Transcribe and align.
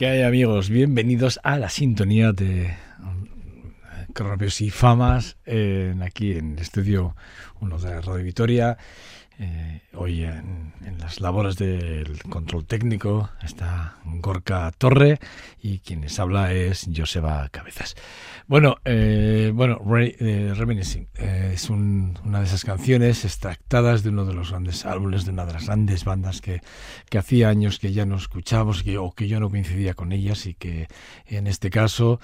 ¿Qué 0.00 0.06
hay 0.06 0.22
amigos? 0.22 0.70
Bienvenidos 0.70 1.38
a 1.42 1.58
la 1.58 1.68
sintonía 1.68 2.32
de 2.32 2.74
Cronopios 4.14 4.62
y 4.62 4.70
Famas 4.70 5.36
aquí 6.00 6.32
en 6.32 6.52
el 6.54 6.58
estudio 6.58 7.14
1 7.60 7.78
de 7.78 8.00
Radio 8.00 8.24
Vitoria. 8.24 8.78
Eh, 9.38 9.82
hoy 9.92 10.24
en, 10.24 10.72
las 10.98 11.20
labores 11.20 11.56
del 11.56 12.22
control 12.30 12.64
técnico 12.64 13.28
está 13.42 13.98
Gorka 14.06 14.72
Torre 14.78 15.18
y 15.62 15.80
quien 15.80 16.00
les 16.00 16.18
habla 16.18 16.54
es 16.54 16.88
Joseba 16.96 17.46
Cabezas. 17.50 17.94
Bueno, 18.50 18.78
eh, 18.84 19.52
bueno, 19.54 19.80
eh, 19.96 20.52
Reminiscing 20.56 21.06
eh, 21.18 21.52
es 21.54 21.70
una 21.70 22.40
de 22.40 22.44
esas 22.44 22.64
canciones 22.64 23.24
extractadas 23.24 24.02
de 24.02 24.08
uno 24.08 24.24
de 24.24 24.34
los 24.34 24.50
grandes 24.50 24.84
álbumes 24.84 25.24
de 25.24 25.30
una 25.30 25.46
de 25.46 25.52
las 25.52 25.66
grandes 25.66 26.04
bandas 26.04 26.40
que, 26.40 26.60
que 27.08 27.18
hacía 27.18 27.48
años 27.48 27.78
que 27.78 27.92
ya 27.92 28.06
no 28.06 28.16
escuchábamos 28.16 28.82
que, 28.82 28.98
o 28.98 29.12
que 29.12 29.28
yo 29.28 29.38
no 29.38 29.50
coincidía 29.50 29.94
con 29.94 30.10
ellas 30.10 30.46
y 30.46 30.54
que 30.54 30.88
en 31.26 31.46
este 31.46 31.70
caso 31.70 32.18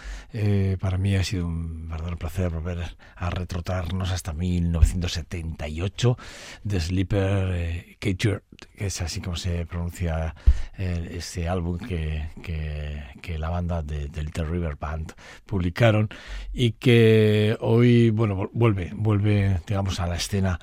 para 0.80 0.98
mí 0.98 1.14
ha 1.14 1.22
sido 1.22 1.46
un 1.46 1.88
verdadero 1.88 2.16
placer 2.16 2.50
volver 2.50 2.96
a 3.14 3.30
retrotarnos 3.30 4.10
hasta 4.10 4.32
1978 4.32 6.18
de 6.64 6.80
Sleeper 6.80 7.96
Cature 8.00 8.40
que 8.40 8.42
es 8.76 9.00
así 9.00 9.20
como 9.20 9.36
se 9.36 9.66
pronuncia 9.66 10.34
eh, 10.78 11.10
este 11.12 11.48
álbum 11.48 11.78
que, 11.78 12.28
que, 12.42 13.38
la 13.38 13.50
banda 13.50 13.82
de, 13.82 14.08
del 14.08 14.32
The 14.32 14.44
River 14.44 14.76
Band 14.76 15.12
publicaron 15.44 16.08
y 16.52 16.72
que 16.72 17.56
hoy, 17.60 18.10
bueno, 18.10 18.50
vuelve, 18.52 18.90
vuelve, 18.94 19.60
digamos, 19.66 20.00
a 20.00 20.06
la 20.06 20.16
escena 20.16 20.58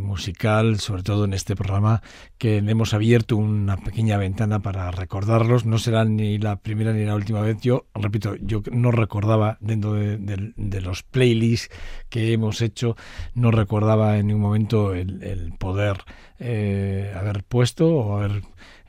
musical, 0.00 0.80
sobre 0.80 1.02
todo 1.02 1.24
en 1.24 1.34
este 1.34 1.54
programa, 1.54 2.02
que 2.38 2.58
hemos 2.58 2.94
abierto 2.94 3.36
una 3.36 3.76
pequeña 3.76 4.16
ventana 4.16 4.60
para 4.60 4.90
recordarlos. 4.90 5.66
No 5.66 5.78
será 5.78 6.04
ni 6.04 6.38
la 6.38 6.56
primera 6.56 6.92
ni 6.92 7.04
la 7.04 7.14
última 7.14 7.40
vez. 7.40 7.60
Yo, 7.60 7.86
repito, 7.94 8.36
yo 8.36 8.62
no 8.70 8.90
recordaba 8.90 9.58
dentro 9.60 9.94
de, 9.94 10.80
los 10.80 11.02
playlists 11.02 11.74
que 12.08 12.32
hemos 12.32 12.62
hecho, 12.62 12.96
no 13.34 13.50
recordaba 13.50 14.18
en 14.18 14.28
ningún 14.28 14.42
momento 14.42 14.94
el, 14.94 15.54
poder 15.58 15.98
eh, 16.38 17.12
haber 17.16 17.44
puesto 17.44 17.88
o 17.88 18.16
haber 18.16 18.42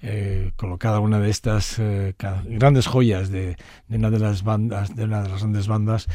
eh, 0.06 0.52
colocada 0.58 1.00
una 1.00 1.22
de 1.22 1.30
estas 1.30 1.80
eh, 1.80 2.14
grandes 2.46 2.88
joyas 2.88 3.30
de, 3.30 3.56
una 3.88 4.10
de 4.10 4.20
las 4.20 4.44
bandas, 4.44 4.94
de 4.98 5.06
una 5.06 5.24
de 5.24 5.30
las 5.30 5.40
grandes 5.40 5.68
bandas 5.70 6.08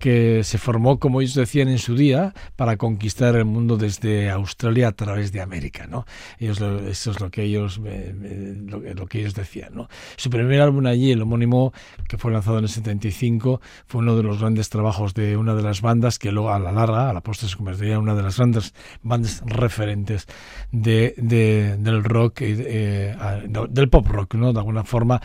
que 0.00 0.42
se 0.42 0.58
formó, 0.58 0.98
como 0.98 1.20
ellos 1.20 1.34
decían 1.34 1.68
en 1.68 1.78
su 1.78 1.94
día, 1.94 2.34
para 2.56 2.76
conquistar 2.76 3.36
el 3.36 3.44
mundo 3.44 3.76
desde 3.76 4.30
Australia 4.30 4.88
a 4.88 4.92
través 4.92 5.30
de 5.30 5.42
América, 5.42 5.86
¿no? 5.86 6.06
Eso 6.40 6.80
es 6.88 7.20
lo 7.20 7.30
que 7.30 7.44
ellos, 7.44 7.78
lo, 7.78 9.06
que 9.06 9.20
ellos 9.20 9.34
decían, 9.34 9.74
¿no? 9.74 9.88
Su 10.16 10.28
primer 10.28 10.60
álbum 10.60 10.84
allí, 10.86 11.12
el 11.12 11.22
homónimo, 11.22 11.72
que 12.08 12.18
fue 12.18 12.32
lanzado 12.32 12.58
en 12.58 12.64
el 12.64 12.70
75, 12.70 13.60
fue 13.86 14.00
uno 14.00 14.16
de 14.16 14.24
los 14.24 14.40
grandes 14.40 14.70
trabajos 14.70 15.14
de 15.14 15.36
una 15.36 15.54
de 15.54 15.62
las 15.62 15.82
bandas 15.82 16.18
que 16.18 16.32
luego 16.32 16.50
a 16.50 16.58
la 16.58 16.72
larga, 16.72 17.10
a 17.10 17.12
la 17.12 17.20
postre 17.20 17.48
se 17.48 17.56
convertiría 17.56 17.94
en 17.94 18.00
una 18.00 18.16
de 18.16 18.24
las 18.24 18.38
grandes 18.38 18.74
bandas 19.04 19.40
referentes 19.46 20.26
de, 20.72 21.14
del 21.78 22.02
rock 22.02 22.42
del 23.46 23.88
pop 23.88 24.06
rock, 24.06 24.34
¿no? 24.34 24.52
De 24.52 24.58
alguna 24.58 24.84
forma. 24.84 25.20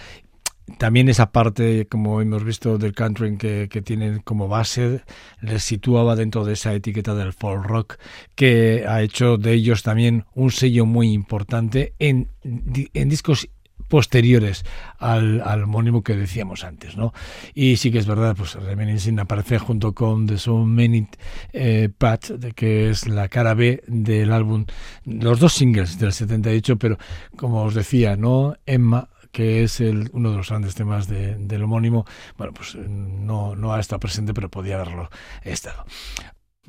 También 0.77 1.09
esa 1.09 1.31
parte, 1.31 1.87
como 1.87 2.21
hemos 2.21 2.45
visto, 2.45 2.77
del 2.77 2.93
country 2.93 3.37
que, 3.37 3.67
que 3.69 3.81
tienen 3.81 4.19
como 4.19 4.47
base, 4.47 5.01
les 5.41 5.63
situaba 5.63 6.15
dentro 6.15 6.45
de 6.45 6.53
esa 6.53 6.73
etiqueta 6.73 7.13
del 7.13 7.33
folk 7.33 7.65
rock, 7.65 7.97
que 8.35 8.85
ha 8.87 9.01
hecho 9.01 9.37
de 9.37 9.53
ellos 9.53 9.83
también 9.83 10.25
un 10.33 10.49
sello 10.51 10.85
muy 10.85 11.11
importante 11.11 11.93
en, 11.99 12.29
en 12.43 13.09
discos 13.09 13.49
posteriores 13.91 14.63
al, 14.97 15.41
al 15.41 15.63
homónimo 15.63 16.01
que 16.01 16.15
decíamos 16.15 16.63
antes, 16.63 16.95
¿no? 16.95 17.13
Y 17.53 17.75
sí 17.75 17.91
que 17.91 17.99
es 17.99 18.07
verdad, 18.07 18.37
pues 18.37 18.55
Reminiscing 18.55 19.19
aparece 19.19 19.59
junto 19.59 19.93
con 19.93 20.27
The 20.27 20.37
So 20.37 20.65
Many 20.65 21.09
eh, 21.51 21.89
Pat, 21.95 22.25
que 22.55 22.89
es 22.89 23.09
la 23.09 23.27
cara 23.27 23.53
B 23.53 23.83
del 23.87 24.31
álbum, 24.31 24.65
los 25.03 25.41
dos 25.41 25.51
singles 25.51 25.99
del 25.99 26.13
78, 26.13 26.77
pero 26.77 26.97
como 27.35 27.63
os 27.63 27.75
decía, 27.75 28.15
¿no? 28.15 28.55
Emma 28.65 29.09
que 29.33 29.63
es 29.63 29.81
el, 29.81 30.09
uno 30.13 30.31
de 30.31 30.37
los 30.37 30.49
grandes 30.49 30.75
temas 30.75 31.07
de, 31.07 31.35
del 31.35 31.63
homónimo, 31.63 32.05
bueno, 32.37 32.53
pues 32.53 32.75
no, 32.75 33.55
no 33.55 33.73
ha 33.73 33.79
estado 33.79 33.99
presente, 33.99 34.33
pero 34.33 34.49
podía 34.49 34.75
haberlo 34.75 35.09
estado. 35.43 35.85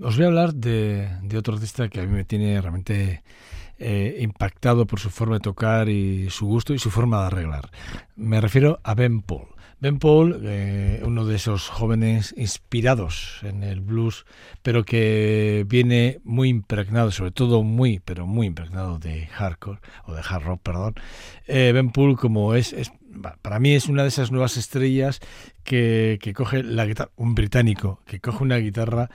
Os 0.01 0.17
voy 0.17 0.25
a 0.25 0.29
hablar 0.29 0.55
de, 0.55 1.09
de 1.23 1.39
otro 1.39 1.55
artista 1.55 1.89
que 1.89 2.01
a 2.01 2.05
mí 2.05 2.13
me 2.13 2.25
tiene 2.25 2.61
realmente 2.61 3.23
eh, 3.83 4.19
impactado 4.21 4.87
por 4.87 5.01
su 5.01 5.11
forma 5.11 5.37
de 5.37 5.41
tocar 5.41 5.89
y 5.89 6.31
su 6.31 6.47
gusto 6.47 6.73
y 6.73 6.79
su 6.79 6.91
forma 6.91 7.21
de 7.21 7.27
arreglar. 7.27 7.71
Me 8.17 8.41
refiero 8.41 8.81
a 8.85 8.95
Ben 8.95 9.21
Paul. 9.23 9.49
Ben 9.83 9.99
Paul, 9.99 10.41
eh, 10.45 11.03
uno 11.05 11.27
de 11.27 11.35
esos 11.35 11.69
jóvenes 11.69 12.33
inspirados 12.37 13.41
en 13.43 13.65
el 13.65 13.81
blues, 13.81 14.27
pero 14.63 14.85
que 14.85 15.67
viene 15.67 16.21
muy 16.23 16.51
impregnado, 16.51 17.11
sobre 17.11 17.33
todo 17.33 17.65
muy, 17.65 17.99
pero 17.99 18.25
muy 18.25 18.47
impregnado 18.47 19.01
de 19.01 19.27
hardcore, 19.27 19.81
o 20.07 20.15
de 20.15 20.21
hard 20.21 20.45
rock, 20.45 20.61
perdón. 20.63 20.95
Eh, 21.49 21.73
ben 21.75 21.91
Paul, 21.91 22.17
como 22.17 22.55
es, 22.55 22.73
es, 22.73 22.93
para 23.43 23.59
mí 23.59 23.75
es 23.75 23.89
una 23.89 24.03
de 24.03 24.09
esas 24.09 24.31
nuevas 24.31 24.57
estrellas 24.57 25.21
que, 25.65 26.19
que 26.21 26.33
coge 26.33 26.63
la 26.63 26.87
guitarra, 26.87 27.11
un 27.17 27.35
británico, 27.35 28.01
que 28.07 28.21
coge 28.21 28.43
una 28.43 28.57
guitarra 28.57 29.11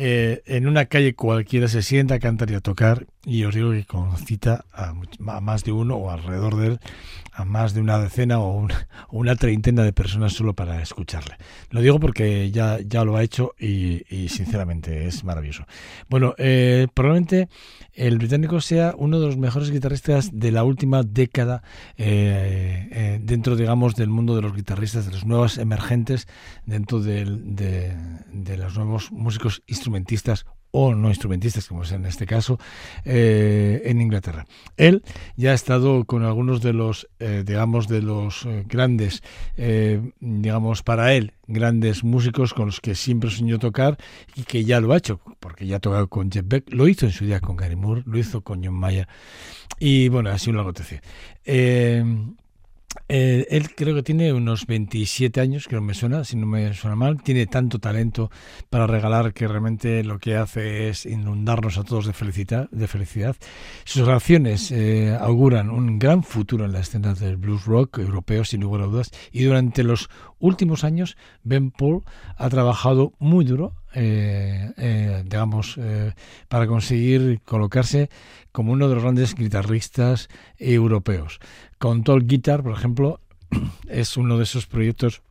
eh, 0.00 0.44
en 0.46 0.68
una 0.68 0.84
calle 0.84 1.16
cualquiera 1.16 1.66
se 1.66 1.82
sienta 1.82 2.14
a 2.14 2.18
cantar 2.20 2.52
y 2.52 2.54
a 2.54 2.60
tocar 2.60 3.08
y 3.24 3.42
os 3.42 3.52
digo 3.52 3.72
que 3.72 3.84
concita 3.84 4.64
a, 4.72 4.94
más 5.40 5.64
de 5.64 5.72
uno 5.72 5.96
o 5.96 6.12
alrededor 6.12 6.54
de 6.56 6.66
él 6.68 6.80
a 7.32 7.44
más 7.44 7.74
de 7.74 7.80
una 7.80 7.98
decena 7.98 8.38
o 8.38 8.68
una, 9.10 9.36
treintena 9.36 9.82
de 9.82 9.92
personas 9.92 10.32
solo 10.32 10.54
para 10.54 10.82
escucharle. 10.82 11.36
Lo 11.70 11.80
digo 11.80 11.98
porque 11.98 12.50
ya, 12.50 12.78
ya 12.80 13.04
lo 13.04 13.16
ha 13.16 13.22
hecho 13.22 13.54
y, 13.58 14.02
sinceramente 14.28 15.06
es 15.06 15.22
maravilloso. 15.22 15.64
Bueno, 16.08 16.34
eh, 16.38 16.88
probablemente 16.94 17.48
el 17.92 18.18
británico 18.18 18.60
sea 18.60 18.94
uno 18.96 19.20
de 19.20 19.26
los 19.26 19.36
mejores 19.36 19.70
guitarristas 19.70 20.30
de 20.32 20.52
la 20.52 20.64
última 20.64 21.02
década 21.02 21.62
eh, 21.96 23.18
dentro, 23.38 23.54
digamos, 23.54 23.94
del 23.94 24.08
mundo 24.08 24.34
de 24.34 24.42
los 24.42 24.52
guitarristas, 24.52 25.06
de 25.06 25.12
los 25.12 25.24
nuevos 25.24 25.58
emergentes, 25.58 26.26
dentro 26.66 26.98
de, 26.98 27.24
de 27.24 28.56
los 28.56 28.76
nuevos 28.76 29.12
músicos 29.12 29.62
instrumentistas 29.68 30.44
o 30.72 30.92
no 30.92 31.08
instrumentistas, 31.08 31.68
como 31.68 31.84
es 31.84 31.92
en 31.92 32.04
este 32.04 32.26
caso, 32.26 32.58
eh, 33.04 33.80
en 33.84 34.00
Inglaterra. 34.00 34.44
Él 34.76 35.04
ya 35.36 35.52
ha 35.52 35.54
estado 35.54 36.04
con 36.04 36.24
algunos 36.24 36.60
de 36.60 36.72
los, 36.72 37.08
eh, 37.20 37.44
digamos, 37.46 37.86
de 37.86 38.02
los 38.02 38.44
eh, 38.44 38.64
grandes, 38.66 39.22
digamos, 40.20 40.82
para 40.82 41.14
él, 41.14 41.32
grandes 41.46 42.02
músicos 42.02 42.54
con 42.54 42.66
los 42.66 42.80
que 42.80 42.96
siempre 42.96 43.30
soñó 43.30 43.60
tocar 43.60 43.98
y 44.34 44.42
que 44.42 44.64
ya 44.64 44.80
lo 44.80 44.92
ha 44.92 44.96
hecho, 44.96 45.20
porque 45.38 45.64
ya 45.66 45.76
ha 45.76 45.80
tocado 45.80 46.08
con 46.08 46.30
Jeff 46.30 46.44
Beck, 46.44 46.72
lo 46.72 46.88
hizo 46.88 47.06
en 47.06 47.12
su 47.12 47.24
día 47.24 47.40
con 47.40 47.56
Gary 47.56 47.76
Moore, 47.76 48.02
lo 48.04 48.18
hizo 48.18 48.42
con 48.42 48.64
John 48.64 48.74
Mayer, 48.74 49.06
y 49.78 50.08
bueno, 50.08 50.30
así 50.30 50.50
un 50.50 50.56
largo 50.56 50.72
Eh, 53.08 53.46
él 53.50 53.74
creo 53.74 53.94
que 53.94 54.02
tiene 54.02 54.32
unos 54.32 54.66
27 54.66 55.40
años, 55.40 55.66
que 55.68 55.76
no 55.76 55.82
me 55.82 55.94
suena, 55.94 56.24
si 56.24 56.36
no 56.36 56.46
me 56.46 56.72
suena 56.74 56.96
mal. 56.96 57.22
Tiene 57.22 57.46
tanto 57.46 57.78
talento 57.78 58.30
para 58.70 58.86
regalar 58.86 59.32
que 59.32 59.46
realmente 59.48 60.02
lo 60.04 60.18
que 60.18 60.36
hace 60.36 60.88
es 60.88 61.06
inundarnos 61.06 61.78
a 61.78 61.84
todos 61.84 62.06
de 62.06 62.12
felicidad. 62.12 62.68
De 62.70 62.88
felicidad. 62.88 63.36
Sus 63.84 64.06
canciones 64.06 64.70
eh, 64.70 65.16
auguran 65.18 65.70
un 65.70 65.98
gran 65.98 66.22
futuro 66.22 66.64
en 66.64 66.72
la 66.72 66.80
escena 66.80 67.14
del 67.14 67.36
blues 67.36 67.64
rock 67.64 67.98
europeo, 67.98 68.44
sin 68.44 68.60
lugar 68.60 68.82
a 68.82 68.86
dudas. 68.86 69.10
Y 69.32 69.44
durante 69.44 69.84
los 69.84 70.08
últimos 70.38 70.84
años, 70.84 71.16
Ben 71.42 71.70
Paul 71.70 72.02
ha 72.36 72.48
trabajado 72.48 73.12
muy 73.18 73.44
duro 73.44 73.74
eh, 73.94 74.70
eh, 74.76 75.22
digamos, 75.24 75.76
eh, 75.78 76.12
para 76.48 76.66
conseguir 76.66 77.40
colocarse 77.44 78.10
como 78.52 78.72
uno 78.72 78.86
de 78.88 78.94
los 78.94 79.02
grandes 79.02 79.34
guitarristas 79.34 80.28
europeos. 80.58 81.40
Con 81.78 82.04
Tall 82.04 82.26
Guitar, 82.26 82.62
por 82.62 82.72
ejemplo, 82.72 83.20
es 83.88 84.18
uno 84.18 84.36
de 84.36 84.44
esos 84.44 84.66
proyectos 84.66 85.22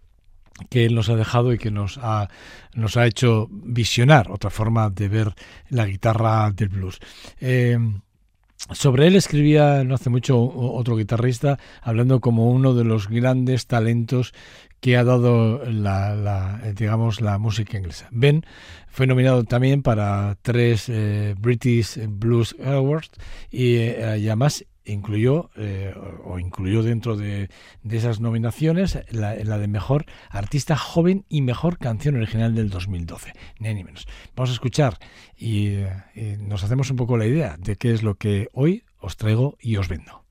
que 0.71 0.85
él 0.85 0.95
nos 0.95 1.09
ha 1.09 1.15
dejado 1.15 1.53
y 1.53 1.59
que 1.59 1.69
nos 1.69 1.99
ha, 2.01 2.29
nos 2.73 2.97
ha 2.97 3.05
hecho 3.05 3.47
visionar 3.51 4.31
otra 4.31 4.49
forma 4.49 4.89
de 4.89 5.07
ver 5.07 5.35
la 5.69 5.85
guitarra 5.85 6.49
del 6.51 6.69
blues. 6.69 6.99
Sobre 8.71 9.07
él 9.07 9.15
escribía 9.15 9.83
no 9.83 9.95
hace 9.95 10.09
mucho 10.09 10.39
otro 10.39 10.97
guitarrista 10.97 11.57
hablando 11.81 12.19
como 12.19 12.51
uno 12.51 12.73
de 12.73 12.83
los 12.83 13.07
grandes 13.07 13.65
talentos 13.65 14.33
que 14.79 14.97
ha 14.97 15.03
dado 15.03 15.63
la, 15.65 16.61
digamos, 16.75 17.21
la 17.21 17.37
música 17.37 17.77
inglesa. 17.77 18.07
Ben 18.11 18.45
fue 18.87 19.07
nominado 19.07 19.43
también 19.43 19.81
para 19.81 20.37
tres 20.41 20.89
eh, 20.89 21.35
British 21.39 21.99
Blues 22.07 22.55
Awards 22.63 23.11
y, 23.49 23.75
eh, 23.75 24.03
además 24.03 24.65
incluyó 24.87 25.49
eh, 25.55 25.93
o 26.23 26.39
incluyó 26.39 26.83
dentro 26.83 27.15
de, 27.15 27.49
esas 27.89 28.19
nominaciones 28.19 28.99
la, 29.11 29.35
de 29.35 29.67
mejor 29.67 30.05
artista 30.29 30.75
joven 30.77 31.25
y 31.29 31.41
mejor 31.41 31.77
canción 31.77 32.15
original 32.15 32.55
del 32.55 32.69
2012, 32.69 33.33
ni 33.59 33.73
ni 33.73 33.83
menos. 33.83 34.07
Vamos 34.35 34.49
a 34.49 34.53
escuchar 34.53 34.97
y 35.37 35.77
nos 36.39 36.63
hacemos 36.63 36.89
un 36.89 36.97
poco 36.97 37.17
la 37.17 37.25
idea 37.25 37.57
de 37.57 37.75
qué 37.75 37.93
es 37.93 38.03
lo 38.03 38.15
que 38.15 38.49
hoy 38.53 38.83
os 38.99 39.17
traigo 39.17 39.57
y 39.59 39.77
os 39.77 39.87
vendo. 39.87 40.26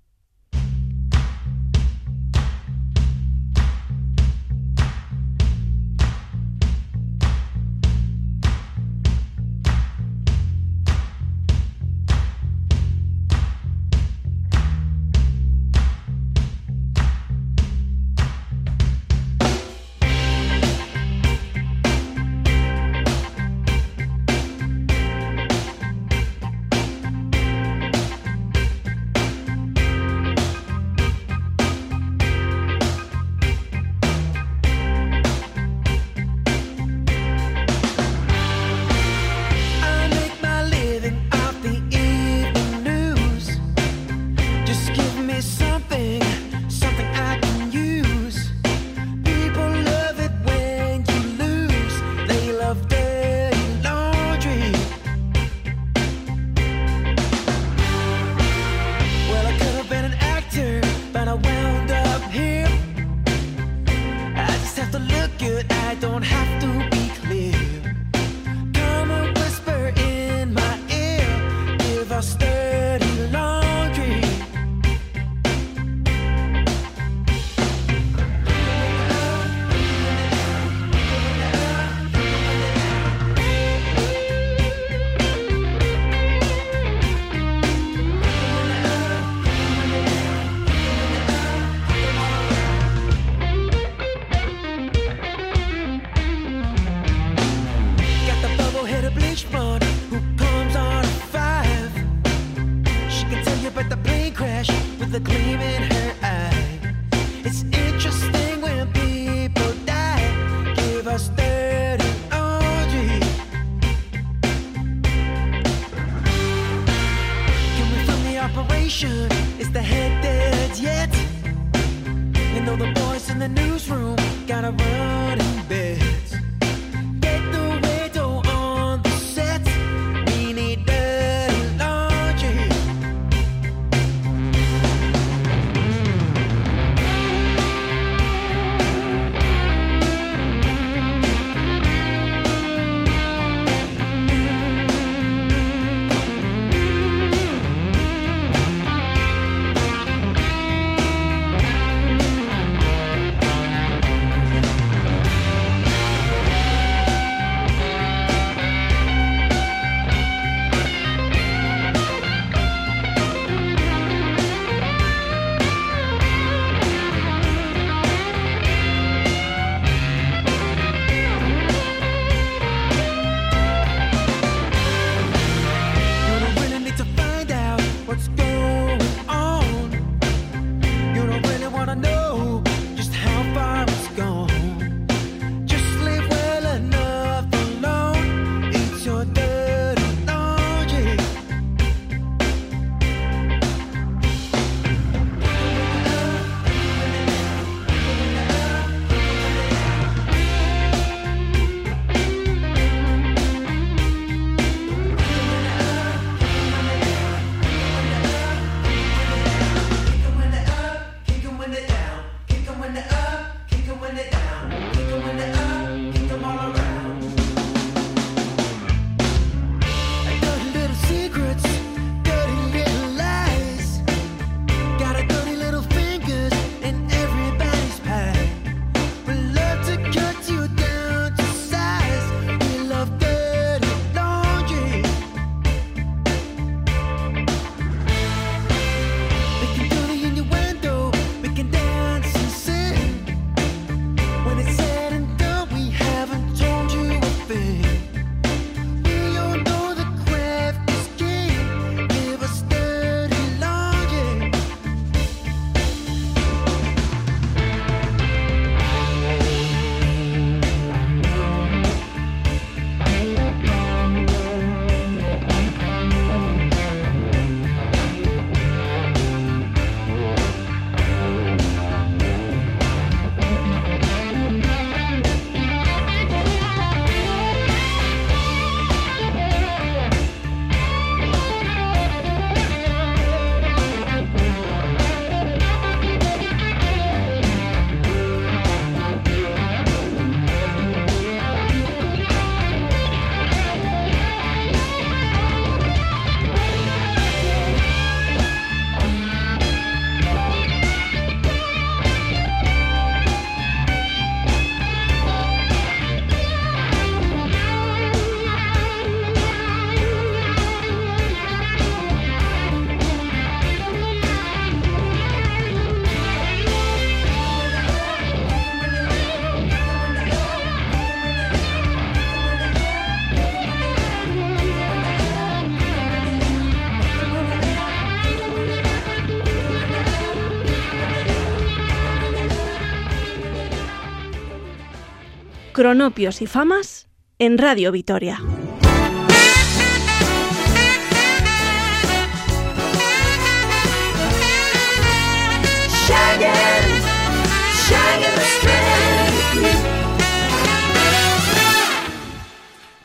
Cronopios 335.77 336.41
y 336.41 336.47
Famas 336.47 337.07
en 337.39 337.59
Radio 337.59 337.93
Vitoria. 337.93 338.41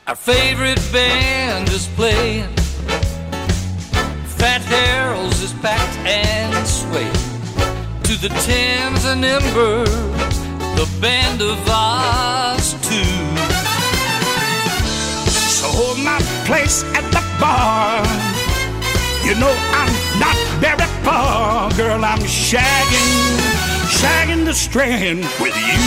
Our 0.08 0.16
favorite 0.16 0.80
band 0.94 1.68
is 1.74 1.88
playing. 1.98 2.48
Fat 4.38 4.62
Harold's 4.62 5.42
is 5.42 5.52
packed 5.62 5.98
and 6.08 6.66
swayed. 6.66 7.12
To 8.06 8.16
the 8.16 8.30
Thames 8.46 9.04
and 9.04 9.26
Embers, 9.26 10.40
the 10.78 10.88
band 11.02 11.42
of 11.42 11.70
ours. 11.70 12.41
at 16.80 17.04
the 17.12 17.22
bar. 17.40 18.00
You 19.28 19.36
know 19.36 19.54
I'm 19.80 19.94
not 20.20 20.38
very 20.64 20.88
far, 21.04 21.70
girl. 21.76 22.04
I'm 22.06 22.24
shagging, 22.24 23.12
shagging 24.00 24.46
the 24.46 24.54
strand 24.54 25.20
with 25.42 25.56
you. 25.68 25.84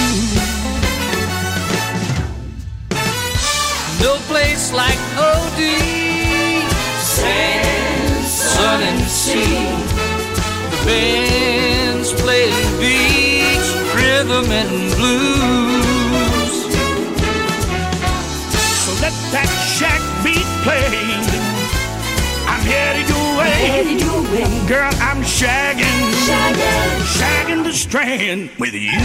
No 4.05 4.17
place 4.29 4.73
like 4.75 5.01
OD. 5.17 5.61
Sand, 7.01 8.25
sun, 8.27 8.83
and 8.83 9.03
sea. 9.09 9.65
The 10.71 10.81
bands 10.85 12.13
playing 12.21 12.71
beach, 12.79 13.69
rhythm, 13.97 14.53
and 14.61 14.95
blues. 14.97 16.57
So 18.85 18.93
let 19.01 19.15
that 19.33 19.49
shack 19.77 20.03
beat 20.23 20.54
playing. 20.65 21.25
I'm 22.49 22.65
headed 22.65 23.09
away. 23.13 23.57
Headed 23.69 24.01
Girl, 24.67 24.93
I'm 25.09 25.23
shagging. 25.23 26.01
Shagging. 26.27 26.95
Shagging 27.19 27.65
the 27.65 27.73
strand 27.73 28.51
with 28.59 28.73
you. 28.73 28.99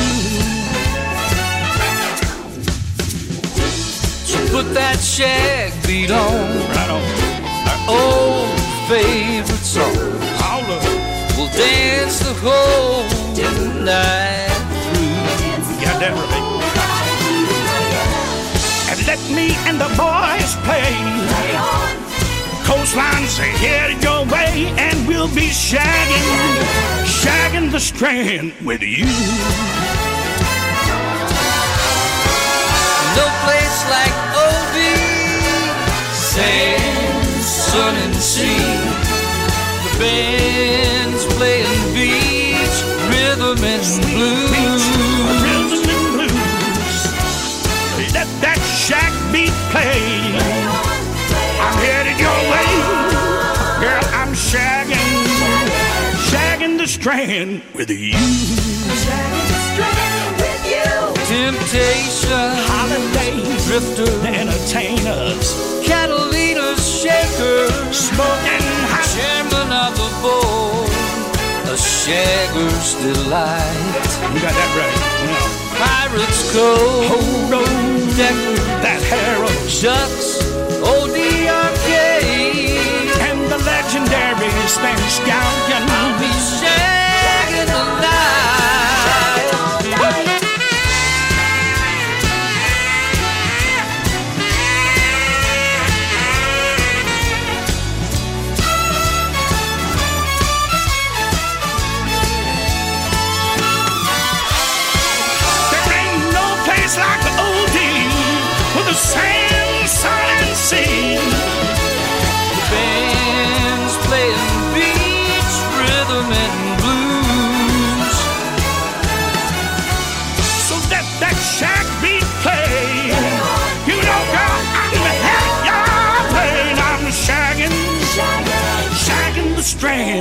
So 4.30 4.38
put 4.56 4.74
that 4.74 5.00
shag 5.00 5.74
beat 5.86 6.12
on. 6.12 6.48
Right 6.75 6.92
on. 6.98 7.04
Our 7.70 7.80
old 8.00 8.60
favorite 8.88 9.66
song. 9.75 9.96
All 10.48 10.63
of. 10.63 10.84
We'll 11.36 11.51
dance 11.51 12.20
the 12.20 12.34
whole 12.44 13.04
night 13.84 14.50
through. 14.94 15.84
Got 15.84 16.00
that 16.00 16.13
right. 16.13 16.49
Let 19.08 19.20
me 19.32 19.56
and 19.68 19.79
the 19.79 19.89
boys 19.98 20.56
play. 20.68 20.94
Coastlines 22.63 23.38
headed 23.38 24.03
your 24.03 24.25
way, 24.25 24.72
and 24.77 25.08
we'll 25.08 25.34
be 25.34 25.50
shagging, 25.50 26.27
shagging 27.06 27.72
the 27.72 27.79
strand 27.79 28.53
with 28.63 28.84
you. 28.84 29.06
No 33.18 33.25
place 33.46 33.79
like 33.96 34.15
OD. 34.46 34.77
Sand, 36.13 37.44
sun, 37.44 37.96
and 37.96 38.15
sea. 38.15 38.60
The 39.84 39.91
band's 40.00 41.25
playing 41.38 41.94
beach, 41.96 42.77
rhythm 43.10 43.63
and 43.63 43.84
blues. 44.06 44.68
Play. 49.71 50.33
I'm 51.61 51.77
headed 51.85 52.17
your 52.19 52.39
way, 52.51 52.69
girl. 53.83 54.05
I'm 54.19 54.33
shagging, 54.33 55.13
shagging 56.29 56.77
the 56.77 56.88
strand 56.88 57.61
with 57.75 57.89
you. 57.89 58.13
Temptation, 61.29 62.49
Holidays, 62.73 63.65
drifter, 63.67 64.09
entertainers, 64.25 65.53
Catalina's 65.85 66.81
shaker, 67.01 67.69
smoking 67.93 68.65
hot. 68.89 69.05
chairman 69.13 69.69
of 69.69 69.93
the 69.93 70.09
board, 70.25 70.89
a 71.69 71.77
shagger's 71.77 72.95
delight. 73.05 74.10
You 74.34 74.41
got 74.41 74.53
that 74.58 74.71
right. 74.73 74.97
Pirates 75.79 76.51
Cove, 76.51 77.05
Hold 77.08 77.53
on, 77.62 78.08
Decker, 78.17 78.58
that 78.84 79.01
Harold 79.08 79.38
Ducks, 79.77 80.41
OD 80.84 81.15
Arcade. 81.47 83.12
and 83.21 83.39
the 83.51 83.58
legendary 83.60 84.49
Spanish 84.67 85.13
Stallion. 85.13 86.09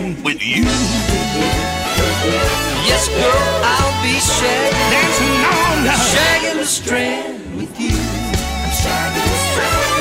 The 0.03 0.23
with 0.23 0.43
you. 0.43 0.63
Yes, 2.87 3.09
girl, 3.09 3.43
I'll 3.67 4.03
be 4.03 4.15
shagging, 4.19 4.91
Dancing 4.95 5.45
on 5.45 5.85
the 5.85 5.91
shagging 5.91 6.59
the 6.59 6.67
strand 6.67 7.57
with 7.57 7.81
you. 7.81 7.97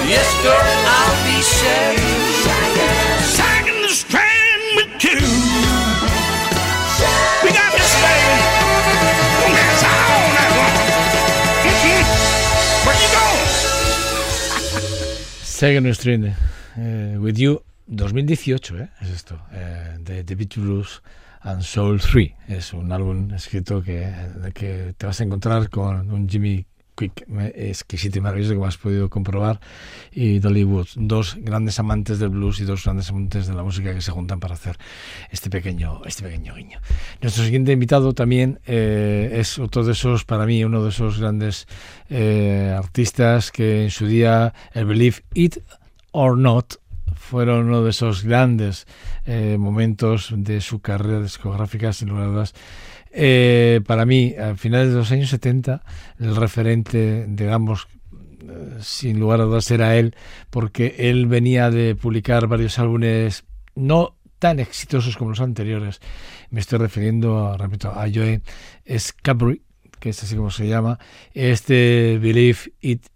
Yes, 0.08 0.30
girl, 0.44 0.62
I'll 0.98 1.18
be 1.26 1.38
shagging, 1.42 2.26
shagging 3.36 3.82
the 3.82 3.90
strand 3.90 4.62
with 4.78 5.04
you. 5.04 5.20
We 7.44 7.50
got 7.54 7.72
this 7.74 7.94
baby. 8.04 8.38
That's 9.58 9.84
all 9.84 10.26
that 10.38 10.52
one. 10.62 10.78
Mhm. 11.66 12.04
Where 12.86 12.98
you 13.02 13.10
going? 13.18 13.48
Second 15.44 15.96
String 15.96 16.24
eh, 16.78 17.18
With 17.18 17.38
You 17.40 17.62
2018, 17.88 18.80
¿eh? 18.80 18.90
Es 19.02 19.10
esto, 19.10 19.40
eh, 19.52 19.98
de 20.00 20.24
The 20.24 20.36
Beach 20.36 20.58
Blues 20.58 21.02
and 21.42 21.62
Soul 21.62 22.02
3. 22.02 22.34
Es 22.48 22.74
un 22.74 22.92
álbum 22.92 23.34
escrito 23.34 23.82
que, 23.82 24.14
que 24.54 24.94
te 24.98 25.06
vas 25.06 25.20
a 25.22 25.24
encontrar 25.24 25.70
con 25.70 26.12
un 26.12 26.28
Jimmy 26.28 26.66
Quick 26.98 27.28
exquisito 27.56 28.18
y 28.18 28.22
maravilloso 28.22 28.56
como 28.56 28.66
has 28.66 28.78
podido 28.78 29.08
comprobar 29.08 29.60
y 30.12 30.40
Dolly 30.40 30.64
Woods, 30.64 30.96
dos 30.98 31.38
grandes 31.40 31.78
amantes 31.80 32.18
del 32.18 32.30
blues 32.30 32.60
y 32.60 32.64
dos 32.66 32.84
grandes 32.84 33.10
amantes 33.12 33.46
de 33.46 33.54
la 33.54 33.62
música 33.62 33.94
que 33.94 34.02
se 34.02 34.12
juntan 34.12 34.40
para 34.40 34.56
hacer 34.56 34.78
este 35.30 35.52
pequeño, 35.52 36.02
este 36.06 36.24
pequeño 36.24 36.56
guiño. 36.56 36.80
Nuestro 37.22 37.44
siguiente 37.44 37.72
invitado 37.72 38.14
también 38.14 38.60
eh, 38.66 39.30
es 39.36 39.60
otro 39.60 39.84
de 39.84 39.92
esos, 39.92 40.26
para 40.26 40.48
mí, 40.48 40.64
uno 40.64 40.84
de 40.84 40.90
esos 40.90 41.20
grandes 41.20 41.68
eh, 42.10 42.74
artistas 42.76 43.52
que 43.52 43.84
en 43.84 43.92
su 43.92 44.08
día 44.08 44.56
el 44.74 44.86
Believe 44.86 45.18
It 45.36 45.60
or 46.12 46.36
Not 46.36 46.78
fueron 47.18 47.68
uno 47.68 47.84
de 47.84 47.90
esos 47.90 48.24
grandes 48.24 48.88
eh, 49.26 49.58
momentos 49.60 50.34
de 50.36 50.62
su 50.62 50.80
carrera 50.80 51.22
discográfica, 51.22 51.94
sin 51.94 52.10
lugar 52.10 52.26
a 52.26 52.28
dudas. 52.28 52.54
Eh, 53.12 53.82
para 53.86 54.06
mí, 54.06 54.36
a 54.36 54.56
finales 54.56 54.90
de 54.90 54.96
los 54.96 55.12
años 55.12 55.30
70, 55.30 55.84
el 56.20 56.36
referente, 56.36 57.26
digamos, 57.28 57.88
eh, 58.14 58.78
sin 58.80 59.20
lugar 59.20 59.42
a 59.42 59.46
dudas 59.46 59.70
era 59.72 59.96
él, 59.96 60.16
porque 60.50 60.96
él 61.00 61.26
venía 61.28 61.70
de 61.70 61.96
publicar 61.96 62.48
varios 62.48 62.80
álbumes 62.80 63.46
no 63.76 64.16
tan 64.40 64.60
exitosos 64.60 65.18
como 65.18 65.32
los 65.32 65.42
anteriores. 65.42 66.00
Me 66.50 66.60
estoy 66.60 66.80
refiriendo, 66.80 67.48
a, 67.48 67.58
repito, 67.58 67.90
a 67.90 68.06
Joe 68.14 68.42
Scabry, 68.98 69.64
que 70.00 70.10
es 70.10 70.24
así 70.24 70.36
como 70.36 70.52
se 70.52 70.68
llama. 70.68 71.00
Este 71.34 72.20
Believe 72.22 72.60
It 72.82 73.08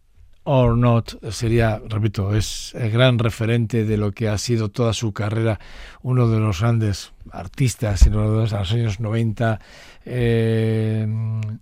or 0.44 0.76
Not 0.76 1.24
sería, 1.32 1.82
repito, 1.88 2.36
es 2.36 2.74
el 2.74 2.90
gran 2.92 3.20
referente 3.20 3.86
de 3.86 3.98
lo 3.98 4.12
que 4.12 4.28
ha 4.28 4.38
sido 4.38 4.70
toda 4.70 4.94
su 4.94 5.14
carrera, 5.14 5.60
uno 6.02 6.28
de 6.28 6.40
los 6.40 6.62
grandes 6.62 7.14
artistas 7.32 8.08
en 8.08 8.14
los, 8.14 8.52
años 8.54 9.00
90. 9.00 9.60
Eh, 10.04 11.08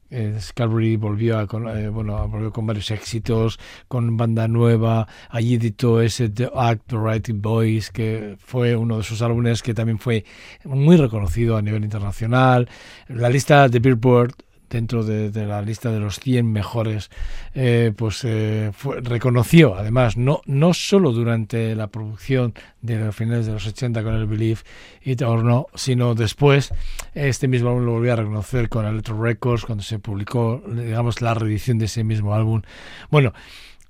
eh, 0.10 0.98
volvió, 0.98 1.39
a, 1.39 1.48
con, 1.48 1.68
eh, 1.68 1.89
bueno, 1.89 2.26
volvió 2.30 2.54
con 2.54 2.65
varios 2.65 2.89
éxitos, 2.92 3.60
con 3.89 4.15
banda 4.15 4.48
nueva. 4.48 5.08
Allí 5.30 5.56
editó 5.56 6.02
ese 6.02 6.30
The 6.30 6.50
Act, 6.56 6.88
The 6.88 6.96
Writing 6.96 7.42
Boys, 7.42 7.92
que 7.92 8.38
fue 8.39 8.78
uno 8.78 8.98
de 8.98 9.04
sus 9.04 9.22
álbumes 9.22 9.62
que 9.62 9.74
también 9.74 10.00
fue 10.00 10.24
muy 10.63 10.96
reconocido 10.96 11.58
a 11.58 11.62
nivel 11.62 11.84
internacional. 11.84 12.70
La 13.10 13.30
lista 13.30 13.68
de 13.68 13.80
Billboard 13.80 14.36
dentro 14.69 15.03
de, 15.03 15.32
la 15.45 15.62
lista 15.62 15.91
de 15.91 15.99
los 15.99 16.19
100 16.19 16.51
mejores, 16.51 17.10
eh, 17.53 17.91
pues 17.95 18.23
eh, 18.23 18.71
fue, 18.73 19.01
reconoció, 19.01 19.75
además, 19.75 20.17
no, 20.17 20.41
no 20.45 20.73
solo 20.73 21.12
durante 21.12 21.75
la 21.75 21.88
producción 21.88 22.53
de 22.82 22.99
los 22.99 23.15
finales 23.15 23.45
de 23.45 23.53
los 23.53 23.67
80 23.67 24.03
con 24.03 24.15
el 24.15 24.27
Believe 24.27 24.62
It 25.03 25.21
or 25.21 25.43
No, 25.43 25.67
sino 25.75 26.15
después, 26.15 26.73
este 27.13 27.47
mismo 27.47 27.69
álbum 27.69 27.86
lo 27.86 27.91
volvió 27.93 28.13
a 28.13 28.17
reconocer 28.17 28.69
con 28.69 28.86
Electro 28.86 29.21
Records, 29.21 29.65
cuando 29.65 29.84
se 29.84 29.99
publicó, 29.99 30.62
digamos, 30.67 31.21
la 31.21 31.34
reedición 31.34 31.77
de 31.77 31.86
ese 31.86 32.03
mismo 32.03 32.34
álbum. 32.34 32.62
Bueno, 33.10 33.34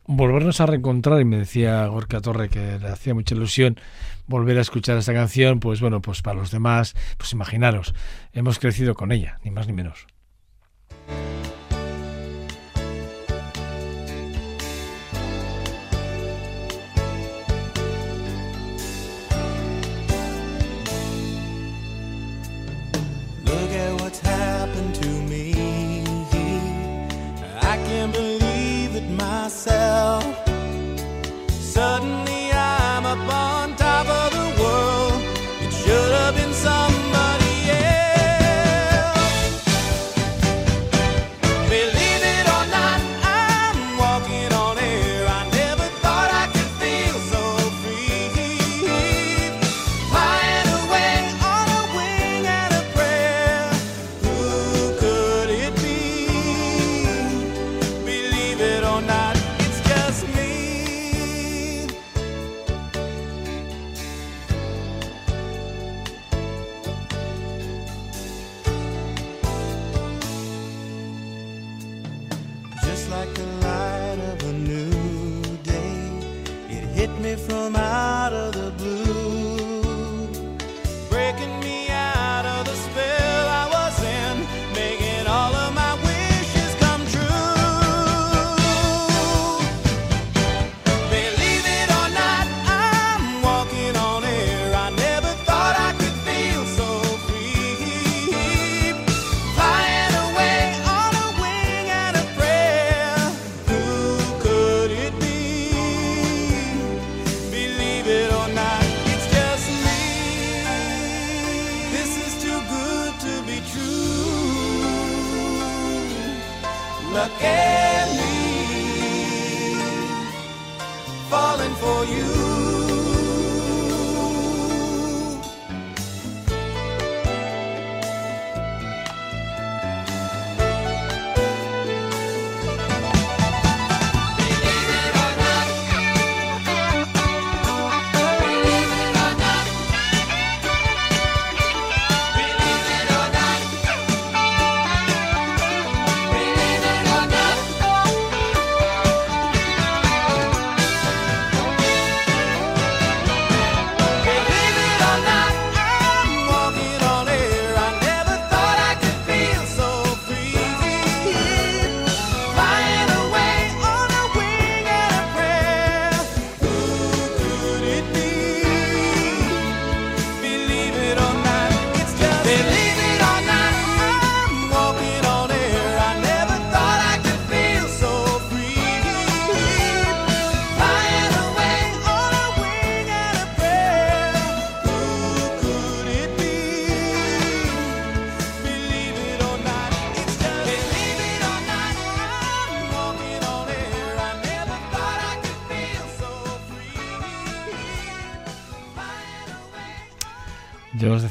volvernos 0.06 0.60
a 0.60 0.66
reencontrar, 0.66 1.22
y 1.22 1.26
me 1.26 1.38
decía 1.38 1.86
Gorka 1.88 2.20
Torre 2.20 2.50
que 2.50 2.80
le 2.80 2.88
hacía 2.88 3.14
mucha 3.14 3.36
ilusión 3.36 3.80
volver 4.28 4.58
a 4.58 4.62
escuchar 4.62 4.98
esta 4.98 5.14
canción, 5.14 5.60
pues 5.60 5.82
bueno, 5.82 6.02
pues 6.02 6.22
para 6.22 6.40
los 6.40 6.52
demás, 6.52 6.96
pues 7.18 7.34
imaginaros, 7.34 7.94
hemos 8.34 8.60
crecido 8.60 8.96
con 8.96 9.12
ella, 9.12 9.40
ni 9.44 9.52
más 9.52 9.68
ni 9.68 9.74
menos. 9.74 10.08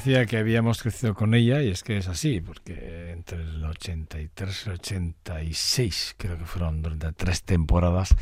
Decía 0.09 0.25
que 0.25 0.38
habíamos 0.38 0.83
crecido 0.83 1.14
con 1.14 1.35
ella 1.35 1.62
y 1.62 1.68
es 1.68 1.83
que 1.83 1.99
es 1.99 2.09
así, 2.09 2.40
porque 2.40 3.11
entre 3.12 3.42
el 3.42 3.62
83 3.62 4.62
y 4.64 4.68
el 4.68 4.75
86, 4.77 6.14
creo 6.16 6.38
que 6.38 6.47
fueron 6.47 6.81
durante 6.81 7.12
tres 7.12 7.42
temporadas, 7.42 8.16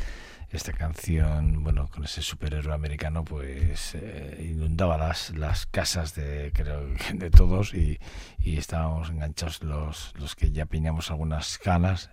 esta 0.49 0.71
canción, 0.71 1.63
bueno, 1.63 1.87
con 1.89 2.05
ese 2.05 2.21
superhéroe 2.21 2.73
americano, 2.73 3.23
pues 3.25 3.95
eh, 3.95 4.49
inundaba 4.51 4.97
las, 4.97 5.31
las 5.35 5.65
casas 5.65 6.15
de, 6.15 6.51
creo, 6.53 6.87
de 7.13 7.29
todos 7.29 7.73
y, 7.73 7.99
y 8.39 8.57
estábamos 8.57 9.09
enganchados 9.09 9.61
los, 9.63 10.13
los 10.17 10.35
que 10.35 10.51
ya 10.51 10.65
peinamos 10.65 11.11
algunas 11.11 11.57
canas, 11.57 12.09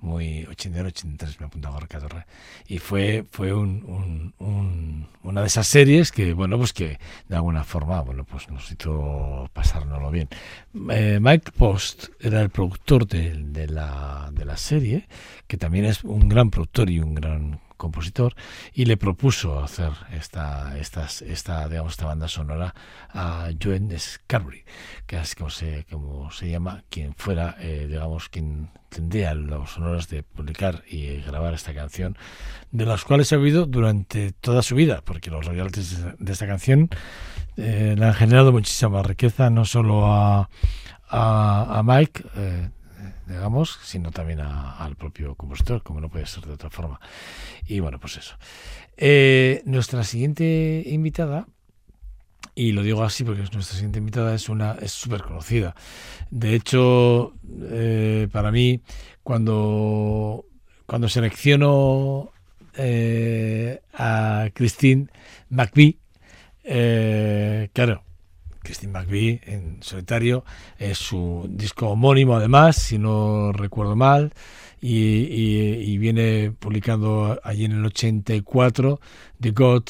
muy 0.00 0.44
82, 0.46 0.86
83 0.92 1.40
me 1.40 1.46
apuntaba 1.46 1.74
Gorka 1.74 1.98
Torre. 1.98 2.26
Y 2.68 2.78
fue, 2.78 3.24
fue 3.30 3.52
un, 3.52 3.84
un- 3.84 4.34
un- 4.38 5.08
una 5.24 5.40
de 5.40 5.46
esas 5.48 5.66
series 5.66 6.12
que, 6.12 6.32
bueno, 6.34 6.58
pues 6.58 6.72
que 6.72 6.98
de 7.28 7.36
alguna 7.36 7.64
forma, 7.64 8.00
bueno, 8.00 8.24
pues 8.24 8.48
nos 8.48 8.70
hizo 8.70 9.48
pasárnoslo 9.52 10.10
bien. 10.10 10.28
Eh, 10.90 11.18
Mike 11.20 11.52
Post 11.52 12.06
era 12.20 12.40
el 12.42 12.50
productor 12.50 13.06
de, 13.06 13.34
de 13.36 13.66
la, 13.68 14.30
de 14.32 14.44
la 14.44 14.56
serie, 14.56 15.08
que 15.46 15.56
también 15.56 15.84
es 15.84 16.04
un 16.04 16.28
gran 16.28 16.50
productor 16.50 16.90
y 16.90 16.98
un 17.00 17.14
gran 17.14 17.60
compositor 17.82 18.36
y 18.72 18.84
le 18.84 18.96
propuso 18.96 19.60
hacer 19.60 19.90
esta 20.12 20.78
estas 20.78 21.20
esta 21.20 21.68
digamos 21.68 21.94
esta 21.94 22.06
banda 22.06 22.28
sonora 22.28 22.74
a 23.12 23.50
Joan 23.60 23.90
Scarborough 23.98 24.64
que 25.06 25.18
es 25.18 25.34
como 25.34 25.50
se 25.50 25.84
como 25.90 26.30
se 26.30 26.48
llama 26.48 26.84
quien 26.88 27.12
fuera 27.16 27.56
eh, 27.58 27.86
digamos 27.88 28.28
quien 28.28 28.70
tendría 28.88 29.34
los 29.34 29.76
honores 29.78 30.08
de 30.08 30.22
publicar 30.22 30.84
y 30.88 31.16
grabar 31.22 31.54
esta 31.54 31.74
canción 31.74 32.16
de 32.70 32.86
las 32.86 33.04
cuales 33.04 33.32
ha 33.32 33.36
habido 33.36 33.66
durante 33.66 34.30
toda 34.30 34.62
su 34.62 34.76
vida 34.76 35.02
porque 35.04 35.30
los 35.30 35.44
royalties 35.44 36.04
de, 36.20 36.32
esta 36.32 36.46
canción 36.46 36.88
eh, 37.56 37.96
le 37.98 38.04
han 38.06 38.14
generado 38.14 38.52
muchísima 38.52 39.02
riqueza 39.02 39.50
no 39.50 39.64
solo 39.64 40.06
a 40.06 40.48
a, 41.08 41.78
a 41.78 41.82
Mike 41.82 42.22
eh, 42.36 42.70
digamos, 43.32 43.78
sino 43.82 44.10
también 44.10 44.40
al 44.40 44.96
propio 44.96 45.34
compositor, 45.34 45.82
como 45.82 46.00
no 46.00 46.08
puede 46.08 46.26
ser 46.26 46.44
de 46.44 46.52
otra 46.52 46.70
forma. 46.70 47.00
Y 47.66 47.80
bueno, 47.80 47.98
pues 47.98 48.16
eso. 48.18 48.36
Eh, 48.96 49.62
nuestra 49.64 50.04
siguiente 50.04 50.82
invitada, 50.86 51.46
y 52.54 52.72
lo 52.72 52.82
digo 52.82 53.02
así 53.02 53.24
porque 53.24 53.40
nuestra 53.40 53.74
siguiente 53.74 53.98
invitada 53.98 54.34
es 54.34 54.48
una 54.48 54.72
es 54.80 54.92
súper 54.92 55.22
conocida. 55.22 55.74
De 56.30 56.54
hecho, 56.54 57.34
eh, 57.62 58.28
para 58.30 58.52
mí, 58.52 58.82
cuando, 59.22 60.44
cuando 60.86 61.08
selecciono 61.08 62.30
eh, 62.74 63.80
a 63.94 64.50
Christine 64.54 65.08
McVie, 65.48 65.98
claro, 67.72 68.04
Christine 68.62 68.92
McVie 68.92 69.40
en 69.44 69.82
solitario 69.82 70.44
es 70.78 70.98
su 70.98 71.46
disco 71.50 71.88
homónimo 71.88 72.36
además, 72.36 72.76
si 72.76 72.98
no 72.98 73.52
recuerdo 73.52 73.96
mal, 73.96 74.32
y, 74.80 75.96
viene 75.98 76.52
publicando 76.58 77.40
allí 77.44 77.66
en 77.66 77.72
el 77.72 77.84
84 77.86 79.00
The 79.40 79.50
God 79.52 79.84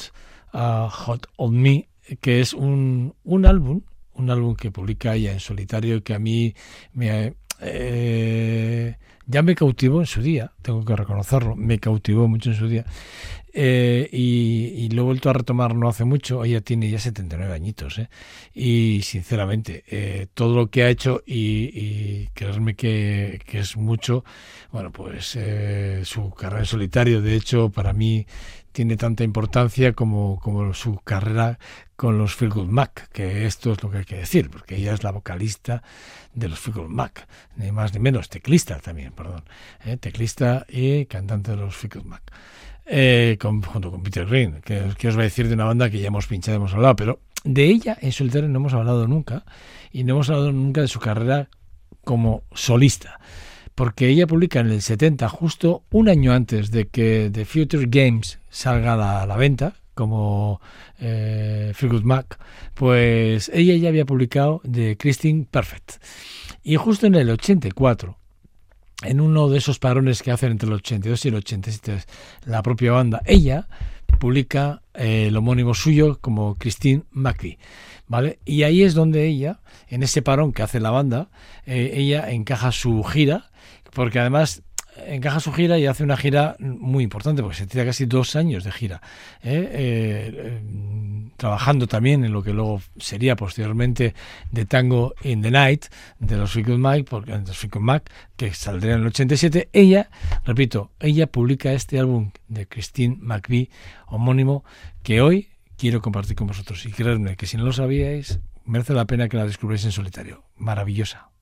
uh, 0.53 0.87
Hot 0.89 1.27
on 1.37 1.59
Me, 1.59 1.87
que 2.21 2.41
es 2.41 2.53
un, 2.53 3.15
un 3.23 3.45
álbum, 3.45 3.81
un 4.13 4.29
álbum 4.29 4.55
que 4.55 4.69
publica 4.69 5.15
ella 5.15 5.31
en 5.31 5.39
solitario 5.39 6.03
que 6.03 6.13
a 6.13 6.19
mí 6.19 6.53
me, 6.93 7.33
eh, 7.61 8.97
ya 9.25 9.41
me 9.41 9.55
cautivó 9.55 9.99
en 9.99 10.05
su 10.05 10.21
día, 10.21 10.51
tengo 10.61 10.83
que 10.85 10.95
reconocerlo, 10.95 11.55
me 11.55 11.79
cautivó 11.79 12.27
mucho 12.27 12.51
en 12.51 12.55
su 12.55 12.67
día. 12.67 12.85
Eh, 13.55 14.09
y, 14.11 14.89
lo 14.89 15.03
he 15.03 15.05
vuelto 15.05 15.29
a 15.29 15.33
retomar 15.33 15.75
no 15.75 15.87
hace 15.87 16.05
mucho, 16.05 16.43
ella 16.43 16.61
tiene 16.61 16.89
ya 16.89 16.99
79 16.99 17.53
añitos, 17.53 17.99
¿eh? 17.99 18.09
y 18.53 19.01
sinceramente, 19.03 19.83
eh, 19.87 20.27
todo 20.33 20.55
lo 20.55 20.69
que 20.69 20.83
ha 20.83 20.89
hecho 20.89 21.21
y, 21.25 21.69
y 21.73 22.29
creerme 22.33 22.75
que, 22.75 23.41
es 23.47 23.77
mucho, 23.77 24.23
bueno, 24.71 24.91
pues 24.91 25.35
eh, 25.35 26.01
su 26.03 26.31
carrera 26.31 26.61
en 26.61 26.65
solitario, 26.65 27.21
de 27.21 27.35
hecho, 27.35 27.69
para 27.69 27.93
mí 27.93 28.25
tiene 28.71 28.97
tanta 28.97 29.23
importancia 29.23 29.93
como, 29.93 30.39
como 30.41 30.73
su 30.73 30.99
carrera 31.03 31.59
con 31.95 32.17
los 32.17 32.35
Feel 32.35 32.51
Good 32.51 32.69
Mac, 32.69 33.09
que 33.11 33.45
esto 33.45 33.71
es 33.71 33.83
lo 33.83 33.91
que 33.91 33.99
hay 33.99 34.05
que 34.05 34.17
decir, 34.17 34.49
porque 34.49 34.75
ella 34.77 34.93
es 34.93 35.03
la 35.03 35.11
vocalista 35.11 35.83
de 36.33 36.49
los 36.49 36.59
Feel 36.59 36.77
Good 36.77 36.89
Mac, 36.89 37.27
ni 37.55 37.71
más 37.71 37.93
ni 37.93 37.99
menos, 37.99 38.29
teclista 38.29 38.79
también, 38.79 39.13
perdón, 39.13 39.43
¿eh? 39.85 39.97
teclista 39.97 40.65
y 40.67 41.05
cantante 41.05 41.51
de 41.51 41.57
los 41.57 41.75
Feel 41.75 41.93
Good 41.93 42.05
Mac. 42.05 42.23
Eh, 42.85 43.37
junto 43.41 43.91
con 43.91 44.03
Peter 44.03 44.25
Green, 44.25 44.61
que, 44.61 45.07
os 45.07 45.15
voy 45.15 45.21
a 45.21 45.25
decir 45.25 45.47
de 45.47 45.53
una 45.53 45.65
banda 45.65 45.89
que 45.89 45.99
ya 45.99 46.07
hemos 46.07 46.27
pinchado, 46.27 46.57
hemos 46.57 46.73
hablado, 46.73 46.95
pero 46.95 47.19
de 47.43 47.65
ella 47.65 47.97
en 48.01 48.11
solitario 48.11 48.49
no 48.49 48.59
hemos 48.59 48.73
hablado 48.73 49.07
nunca 49.07 49.45
y 49.91 50.03
no 50.03 50.13
hemos 50.13 50.29
hablado 50.29 50.51
nunca 50.51 50.81
de 50.81 50.87
su 50.87 50.99
carrera 50.99 51.49
como 52.03 52.43
solista 52.53 53.19
porque 53.75 54.07
ella 54.07 54.27
publica 54.27 54.59
en 54.59 54.69
el 54.69 54.81
70, 54.81 55.27
justo 55.29 55.83
un 55.89 56.09
año 56.09 56.33
antes 56.33 56.71
de 56.71 56.87
que 56.87 57.29
The 57.31 57.45
Future 57.45 57.87
Games 57.87 58.39
salga 58.49 58.93
a 58.93 59.25
la, 59.25 59.35
venta, 59.35 59.73
como 59.93 60.61
eh, 60.99 61.73
Mac, 62.03 62.39
pues 62.73 63.49
ella 63.53 63.75
ya 63.75 63.89
había 63.89 64.05
publicado 64.05 64.61
The 64.69 64.97
Christine 64.97 65.47
Perfect. 65.49 65.93
Y 66.63 66.75
justo 66.75 67.07
en 67.07 67.15
el 67.15 67.29
84, 67.29 68.17
en 69.03 69.21
uno 69.21 69.49
de 69.49 69.57
esos 69.57 69.79
parones 69.79 70.21
que 70.21 70.31
hacen 70.31 70.51
entre 70.51 70.67
el 70.67 70.75
82 70.75 71.25
y 71.25 71.27
el 71.29 71.35
87, 71.35 71.97
la 72.45 72.61
propia 72.63 72.91
banda, 72.91 73.21
ella 73.25 73.67
publica 74.19 74.81
eh, 74.93 75.27
el 75.27 75.37
homónimo 75.37 75.73
suyo 75.73 76.19
como 76.21 76.55
Christine 76.55 77.03
McVie. 77.11 77.57
¿Vale? 78.07 78.39
Y 78.45 78.63
ahí 78.63 78.83
es 78.83 78.93
donde 78.93 79.25
ella, 79.25 79.59
en 79.87 80.03
ese 80.03 80.21
parón 80.21 80.51
que 80.51 80.61
hace 80.61 80.79
la 80.79 80.91
banda, 80.91 81.29
eh, 81.65 81.91
ella 81.95 82.29
encaja 82.31 82.71
su 82.71 83.03
gira, 83.03 83.49
porque 83.93 84.19
además 84.19 84.61
encaja 85.07 85.39
su 85.39 85.51
gira 85.51 85.77
y 85.77 85.85
hace 85.85 86.03
una 86.03 86.17
gira 86.17 86.55
muy 86.59 87.03
importante, 87.03 87.41
porque 87.41 87.57
se 87.57 87.67
tira 87.67 87.85
casi 87.85 88.05
dos 88.05 88.35
años 88.35 88.63
de 88.63 88.71
gira, 88.71 89.01
¿eh? 89.41 89.69
Eh, 89.71 90.31
eh, 90.35 91.31
trabajando 91.37 91.87
también 91.87 92.23
en 92.23 92.31
lo 92.31 92.43
que 92.43 92.53
luego 92.53 92.81
sería 92.97 93.35
posteriormente 93.35 94.13
de 94.51 94.65
Tango 94.65 95.13
in 95.23 95.41
the 95.41 95.51
Night 95.51 95.85
de 96.19 96.37
los 96.37 96.51
Fleetwood 96.51 96.77
Mac, 96.77 97.05
porque, 97.09 97.33
Mac, 97.79 98.11
que 98.35 98.53
saldría 98.53 98.93
en 98.93 99.01
el 99.01 99.07
87. 99.07 99.69
Ella, 99.73 100.09
repito, 100.45 100.91
ella 100.99 101.27
publica 101.27 101.73
este 101.73 101.99
álbum 101.99 102.31
de 102.47 102.67
Christine 102.67 103.17
McVie 103.19 103.69
homónimo 104.07 104.63
que 105.01 105.21
hoy 105.21 105.49
quiero 105.77 106.01
compartir 106.01 106.35
con 106.35 106.47
vosotros 106.47 106.85
y 106.85 106.91
creedme 106.91 107.35
que 107.35 107.47
si 107.47 107.57
no 107.57 107.63
lo 107.63 107.73
sabíais 107.73 108.39
merece 108.65 108.93
la 108.93 109.05
pena 109.05 109.27
que 109.27 109.37
la 109.37 109.45
descubráis 109.45 109.83
en 109.85 109.91
solitario. 109.91 110.43
Maravillosa. 110.57 111.32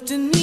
lived 0.00 0.12
in 0.12 0.39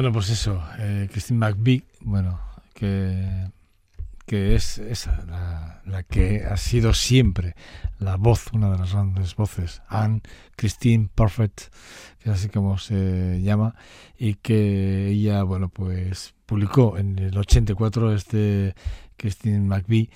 Bueno, 0.00 0.14
pues 0.14 0.30
eso, 0.30 0.64
eh, 0.78 1.10
Christine 1.12 1.38
McVie, 1.38 1.82
bueno, 2.00 2.40
que, 2.72 3.50
que 4.24 4.54
es 4.54 4.78
esa, 4.78 5.82
la, 5.84 6.02
que 6.04 6.42
ha 6.46 6.56
sido 6.56 6.94
siempre 6.94 7.54
la 7.98 8.16
voz, 8.16 8.46
una 8.54 8.70
de 8.70 8.78
las 8.78 8.94
grandes 8.94 9.36
voces, 9.36 9.82
Anne 9.88 10.22
Christine 10.56 11.10
Perfect, 11.14 11.64
que 12.18 12.30
así 12.30 12.48
como 12.48 12.78
se 12.78 13.42
llama, 13.42 13.74
y 14.18 14.36
que 14.36 15.08
ella, 15.08 15.42
bueno, 15.42 15.68
pues 15.68 16.32
publicó 16.46 16.96
en 16.96 17.18
el 17.18 17.36
84 17.36 18.14
este 18.14 18.74
Christine 19.18 19.60
McVie, 19.60 20.08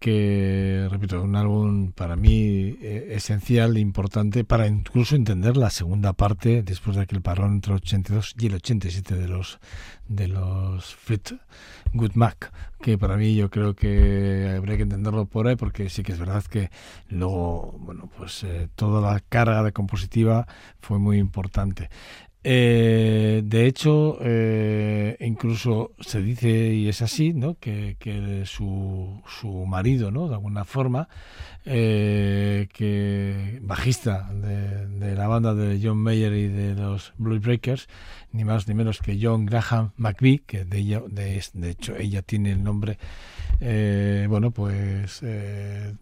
que, 0.00 0.88
repito, 0.90 1.22
un 1.22 1.36
álbum 1.36 1.92
para 1.92 2.16
mí 2.16 2.78
eh, 2.80 3.12
esencial, 3.12 3.76
importante, 3.76 4.44
para 4.44 4.66
incluso 4.66 5.14
entender 5.14 5.58
la 5.58 5.68
segunda 5.68 6.14
parte, 6.14 6.62
después 6.62 6.96
de 6.96 7.02
aquel 7.02 7.20
parón 7.20 7.54
entre 7.54 7.72
el 7.74 7.76
82 7.76 8.34
y 8.38 8.46
el 8.46 8.54
87 8.54 9.14
de 9.14 9.28
los, 9.28 9.60
de 10.08 10.28
los 10.28 10.94
Fleet 10.96 11.38
Good 11.92 12.12
Mac, 12.14 12.50
que 12.80 12.96
para 12.96 13.16
mí 13.18 13.34
yo 13.34 13.50
creo 13.50 13.74
que 13.74 14.54
habría 14.56 14.78
que 14.78 14.84
entenderlo 14.84 15.26
por 15.26 15.46
ahí, 15.46 15.56
porque 15.56 15.90
sí 15.90 16.02
que 16.02 16.12
es 16.12 16.18
verdad 16.18 16.42
que 16.44 16.70
luego, 17.08 17.76
bueno, 17.78 18.08
pues 18.16 18.42
eh, 18.44 18.68
toda 18.74 19.12
la 19.12 19.20
carga 19.20 19.62
de 19.62 19.72
compositiva 19.72 20.46
fue 20.80 20.98
muy 20.98 21.18
importante. 21.18 21.90
Eh, 22.42 23.42
de 23.44 23.66
hecho, 23.66 24.16
eh, 24.22 25.16
incluso 25.20 25.92
se 26.00 26.22
dice, 26.22 26.48
y 26.48 26.88
es 26.88 27.02
así, 27.02 27.34
¿no? 27.34 27.56
que, 27.58 27.96
que 27.98 28.44
su, 28.46 29.20
su 29.26 29.66
marido, 29.66 30.10
¿no? 30.10 30.28
de 30.28 30.34
alguna 30.34 30.64
forma, 30.64 31.08
eh, 31.66 32.68
que 32.72 33.58
bajista 33.62 34.30
de, 34.32 35.14
la 35.14 35.28
banda 35.28 35.54
de 35.54 35.78
John 35.82 35.98
Mayer 35.98 36.32
y 36.32 36.48
de 36.48 36.74
los 36.74 37.12
Blue 37.18 37.38
Breakers, 37.38 37.88
ni 38.32 38.44
más 38.44 38.66
ni 38.66 38.74
menos 38.74 39.00
que 39.00 39.18
John 39.20 39.44
Graham 39.44 39.92
McVie, 39.98 40.42
que 40.46 40.64
de 40.64 40.78
ella, 40.78 41.02
de, 41.08 41.44
de 41.52 41.70
hecho, 41.70 41.94
ella 41.96 42.22
tiene 42.22 42.52
el 42.52 42.64
nombre 42.64 42.98
bueno, 44.28 44.52
pues 44.52 45.20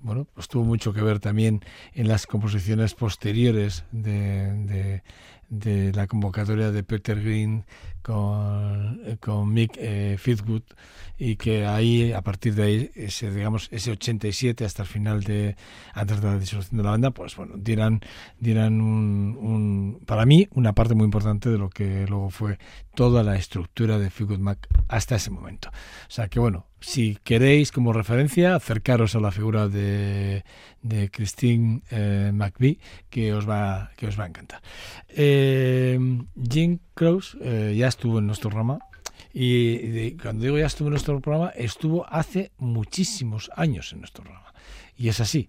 bueno, 0.01 0.29
pues 0.33 0.47
tuvo 0.47 0.63
mucho 0.63 0.93
que 0.93 1.03
ver 1.03 1.19
también 1.19 1.61
en 1.93 2.07
las 2.07 2.29
composiciones 2.29 2.95
posteriores 2.95 3.85
de, 3.91 5.03
de 5.49 5.93
la 5.93 6.07
convocatoria 6.07 6.71
de 6.71 6.83
Peter 6.83 7.21
Green 7.21 7.65
con, 8.03 9.01
con 9.21 9.53
Mick 9.53 9.77
eh, 9.77 10.17
y 11.19 11.37
que 11.37 11.67
ahí 11.67 12.13
a 12.13 12.23
partir 12.23 12.55
de 12.55 12.63
ahí 12.63 12.91
ese 12.95 13.31
digamos 13.31 13.69
ese 13.73 13.91
87 13.91 14.65
hasta 14.65 14.83
el 14.83 14.89
final 14.89 15.25
de 15.25 15.57
antes 15.93 16.21
de 16.21 16.27
la 16.29 16.39
disolución 16.39 16.79
de 16.79 16.85
la 16.85 16.91
banda 16.91 17.11
pues 17.11 17.37
bueno 17.37 17.55
dieran 17.57 18.01
dieran 18.39 18.81
un, 18.81 19.37
un 19.41 20.01
para 20.07 20.27
mí 20.27 20.49
una 20.53 20.75
parte 20.75 20.95
muy 20.95 21.05
importante 21.05 21.51
de 21.51 21.59
lo 21.59 21.71
que 21.71 22.07
luego 22.07 22.31
fue 22.31 22.59
toda 22.95 23.23
la 23.23 23.37
estructura 23.37 23.99
de 23.99 24.11
Fleetwood 24.11 24.41
Mac 24.41 24.67
hasta 24.89 25.17
ese 25.17 25.31
momento. 25.31 25.69
O 25.69 26.11
sea 26.11 26.29
que 26.29 26.41
bueno 26.41 26.67
si 26.81 27.19
queréis 27.25 27.73
como 27.73 27.93
referencia 27.93 28.55
acercaros 28.55 29.15
a 29.15 29.21
la 29.21 29.31
figura 29.31 29.69
de, 29.69 30.45
de 30.83 31.11
Christine 31.11 31.83
eh, 31.91 32.31
McVie 32.33 32.79
que 33.11 33.33
os 33.33 33.49
va 33.49 33.91
que 33.97 34.07
os 34.07 34.19
va 34.19 34.25
a 34.25 34.29
encantar. 34.29 34.61
Eh, 35.09 35.99
Jim 36.51 36.79
Crows 36.95 37.37
eh, 37.41 37.75
ya 37.77 37.89
estuvo 37.89 38.19
en 38.19 38.27
nuestro 38.27 38.51
programa 38.51 38.79
y 39.33 40.13
cuando 40.13 40.45
digo 40.45 40.59
ya 40.59 40.67
estuvo 40.67 40.89
en 40.89 40.93
nuestro 40.93 41.21
programa 41.21 41.51
estuvo 41.51 42.07
hace 42.09 42.53
muchísimos 42.59 43.51
años 43.57 43.93
en 43.93 44.01
nuestro 44.01 44.25
programa. 44.25 44.53
Y 44.97 45.09
es 45.09 45.21
así 45.21 45.49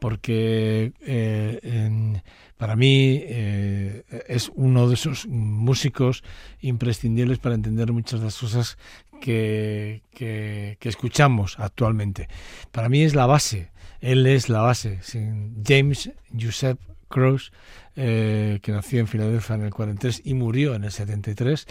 porque 0.00 0.92
eh, 1.00 2.20
para 2.56 2.74
mí 2.74 3.20
eh, 3.22 4.02
es 4.26 4.50
uno 4.54 4.88
de 4.88 4.94
esos 4.94 5.26
músicos 5.28 6.24
imprescindibles 6.60 7.38
para 7.38 7.54
entender 7.54 7.92
muchas 7.92 8.18
de 8.20 8.26
las 8.26 8.38
cosas 8.38 8.78
que, 9.20 10.02
que, 10.14 10.76
que 10.80 10.88
escuchamos 10.88 11.58
actualmente. 11.58 12.28
Para 12.72 12.88
mí 12.88 13.02
es 13.02 13.14
la 13.14 13.26
base, 13.26 13.70
él 14.00 14.26
es 14.26 14.48
la 14.48 14.62
base. 14.62 15.00
James 15.64 16.10
Joseph 16.38 16.78
Cross, 17.10 17.52
eh, 17.96 18.60
que 18.62 18.72
nació 18.72 19.00
en 19.00 19.08
Filadelfia 19.08 19.56
en 19.56 19.62
el 19.62 19.74
43 19.74 20.22
y 20.24 20.34
murió 20.34 20.74
en 20.74 20.84
el 20.84 20.92
73, 20.92 21.66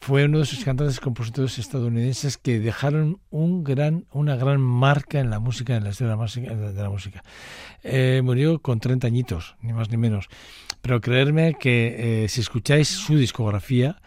fue 0.00 0.24
uno 0.24 0.38
de 0.38 0.44
esos 0.44 0.64
cantantes 0.64 0.98
compositores 0.98 1.58
estadounidenses 1.58 2.38
que 2.38 2.58
dejaron 2.58 3.20
un 3.30 3.62
gran, 3.62 4.06
una 4.10 4.34
gran 4.36 4.60
marca 4.60 5.20
en 5.20 5.30
la 5.30 5.38
música, 5.38 5.76
en 5.76 5.84
la 5.84 5.90
historia. 5.90 6.16
De 6.16 6.82
la 6.82 6.90
música. 6.90 7.22
Eh, 7.84 8.22
murió 8.24 8.60
con 8.60 8.80
30 8.80 9.06
añitos, 9.06 9.56
ni 9.60 9.72
más 9.72 9.90
ni 9.90 9.98
menos. 9.98 10.28
Pero 10.80 11.00
creerme 11.00 11.54
que 11.60 12.24
eh, 12.24 12.28
si 12.28 12.40
escucháis 12.40 12.88
su 12.88 13.16
discografía, 13.16 14.00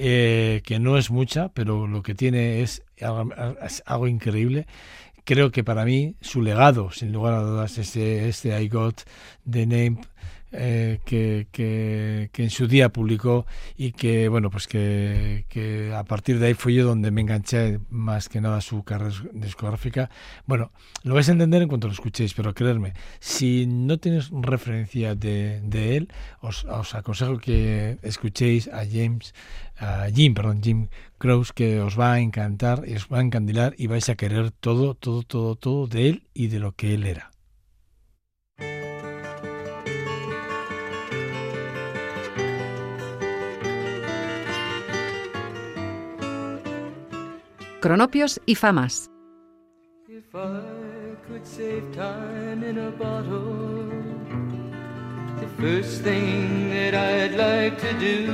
eh, 0.00 0.62
que 0.64 0.78
no 0.78 0.96
es 0.96 1.10
mucha, 1.10 1.48
pero 1.48 1.88
lo 1.88 2.04
que 2.04 2.14
tiene 2.14 2.62
es 2.62 2.84
algo, 3.00 3.32
es 3.60 3.82
increíble. 4.08 4.68
Creo 5.24 5.50
que 5.50 5.64
para 5.64 5.84
mí 5.84 6.14
su 6.20 6.40
legado, 6.40 6.92
sin 6.92 7.12
lugar 7.12 7.34
a 7.34 7.40
dudas, 7.40 7.78
este, 7.78 8.28
este 8.28 8.62
I 8.62 8.68
Got 8.68 9.02
the 9.50 9.66
Name 9.66 9.98
eh, 10.52 11.00
que, 11.04 11.46
que, 11.52 12.30
que 12.32 12.42
en 12.42 12.50
su 12.50 12.66
día 12.66 12.88
publicó 12.88 13.46
y 13.76 13.92
que, 13.92 14.28
bueno, 14.28 14.50
pues 14.50 14.66
que, 14.66 15.44
que 15.48 15.92
a 15.94 16.04
partir 16.04 16.38
de 16.38 16.46
ahí 16.48 16.54
fue 16.54 16.74
yo 16.74 16.86
donde 16.86 17.10
me 17.10 17.20
enganché 17.20 17.80
más 17.90 18.28
que 18.28 18.40
nada 18.40 18.58
a 18.58 18.60
su 18.60 18.82
carrera 18.82 19.14
discográfica. 19.32 20.10
Bueno, 20.46 20.70
lo 21.04 21.14
vais 21.14 21.28
a 21.28 21.32
entender 21.32 21.62
en 21.62 21.68
cuanto 21.68 21.86
lo 21.86 21.92
escuchéis, 21.92 22.34
pero 22.34 22.54
creerme, 22.54 22.94
si 23.20 23.66
no 23.66 23.98
tienes 23.98 24.30
referencia 24.30 25.14
de, 25.14 25.60
de 25.62 25.96
él, 25.96 26.08
os, 26.40 26.64
os 26.64 26.94
aconsejo 26.94 27.38
que 27.38 27.98
escuchéis 28.02 28.68
a 28.68 28.84
James, 28.84 29.34
a 29.78 30.08
Jim, 30.14 30.34
perdón, 30.34 30.62
Jim 30.62 30.88
Crows, 31.18 31.52
que 31.52 31.80
os 31.80 31.98
va 31.98 32.14
a 32.14 32.20
encantar 32.20 32.84
y 32.86 32.94
os 32.94 33.06
va 33.12 33.18
a 33.18 33.22
encandilar 33.22 33.74
y 33.78 33.86
vais 33.86 34.08
a 34.08 34.16
querer 34.16 34.50
todo, 34.50 34.94
todo, 34.94 35.22
todo, 35.22 35.56
todo 35.56 35.86
de 35.86 36.08
él 36.08 36.22
y 36.34 36.48
de 36.48 36.58
lo 36.58 36.72
que 36.72 36.94
él 36.94 37.04
era. 37.04 37.30
Do 58.00 58.26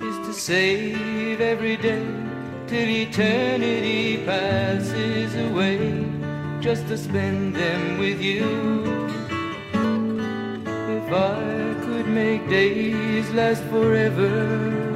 is 0.00 0.16
to 0.26 0.32
save 0.32 1.40
every 1.40 1.76
day 1.76 2.06
till 2.68 2.88
eternity 2.88 4.24
passes 4.24 5.34
away, 5.50 6.06
just 6.60 6.86
to 6.86 6.96
spend 6.96 7.56
them 7.56 7.98
with 7.98 8.20
you. 8.20 8.46
If 10.98 11.12
I 11.12 11.74
could 11.84 12.06
make 12.06 12.48
days 12.48 13.28
last 13.32 13.64
forever. 13.64 14.95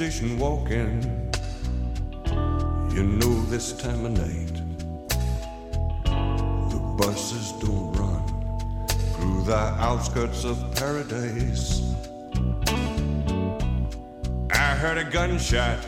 station 0.00 0.38
walking. 0.38 1.02
You 2.94 3.02
know 3.02 3.42
this 3.50 3.74
time 3.74 4.06
of 4.06 4.12
night. 4.12 4.56
The 6.70 6.80
buses 6.96 7.52
don't 7.60 7.92
run 7.92 8.24
through 8.88 9.42
the 9.44 9.62
outskirts 9.78 10.44
of 10.44 10.56
paradise. 10.74 11.82
I 14.50 14.74
heard 14.80 14.96
a 14.96 15.04
gunshot. 15.04 15.84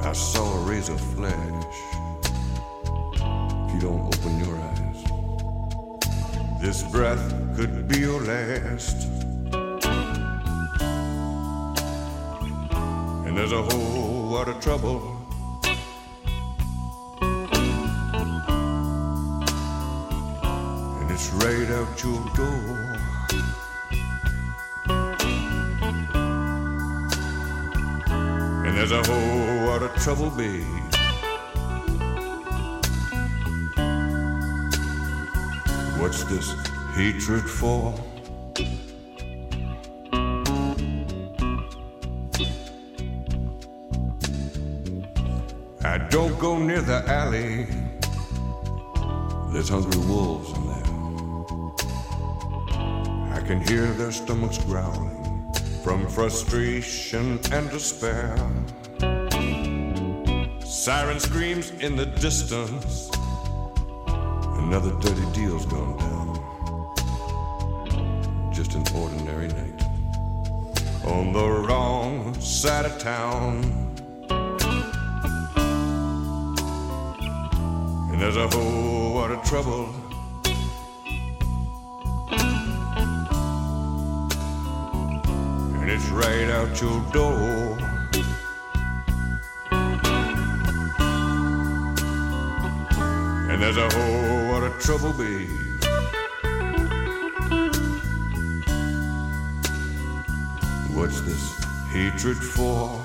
I 0.00 0.12
saw 0.12 0.54
a 0.54 0.60
razor 0.70 0.98
flash. 0.98 1.78
If 3.64 3.74
you 3.74 3.80
don't 3.80 4.06
open 4.06 4.38
your 4.44 4.56
eyes, 4.56 5.02
this 6.60 6.84
breath 6.92 7.56
could 7.56 7.88
be 7.88 7.98
your 7.98 8.20
last. 8.20 9.27
There's 13.38 13.52
a 13.52 13.62
whole 13.62 14.30
lot 14.32 14.48
of 14.48 14.60
trouble. 14.60 15.16
And 20.98 21.08
it's 21.08 21.30
right 21.34 21.70
out 21.70 22.02
your 22.02 22.18
door. 22.34 22.96
And 28.66 28.76
there's 28.76 28.90
a 28.90 29.02
whole 29.06 29.66
lot 29.68 29.82
of 29.84 29.94
trouble, 30.02 30.30
babe. 30.30 30.64
What's 36.00 36.24
this 36.24 36.52
hatred 36.96 37.48
for? 37.48 37.94
Don't 46.10 46.38
go 46.38 46.58
near 46.58 46.80
the 46.80 47.04
alley. 47.08 47.66
There's 49.52 49.68
hungry 49.68 50.00
wolves 50.06 50.50
in 50.56 50.66
there. 50.66 50.84
I 53.34 53.40
can 53.46 53.60
hear 53.60 53.86
their 53.92 54.12
stomachs 54.12 54.58
growling 54.58 55.52
from 55.84 56.06
frustration 56.08 57.38
and 57.52 57.70
despair. 57.70 58.36
Siren 60.64 61.20
screams 61.20 61.70
in 61.80 61.96
the 61.96 62.06
distance. 62.06 63.10
Another 64.06 64.92
dirty 65.00 65.26
deal's 65.32 65.66
gone 65.66 65.96
down. 65.98 66.28
Just 68.52 68.74
an 68.74 68.84
ordinary 68.94 69.48
night 69.48 69.82
on 71.04 71.32
the 71.32 71.46
wrong 71.46 72.34
side 72.40 72.84
of 72.84 72.98
town. 72.98 73.87
And 78.18 78.24
there's 78.24 78.36
a 78.36 78.48
whole 78.48 79.14
lot 79.14 79.30
of 79.30 79.44
trouble. 79.44 79.88
And 85.78 85.88
it's 85.88 86.08
right 86.08 86.50
out 86.50 86.80
your 86.80 87.00
door. 87.12 87.78
And 93.48 93.62
there's 93.62 93.76
a 93.76 93.88
whole 93.88 94.52
lot 94.52 94.64
of 94.64 94.76
trouble, 94.80 95.12
babe. 95.12 95.48
What's 100.92 101.20
this 101.20 101.64
hatred 101.92 102.38
for? 102.38 102.97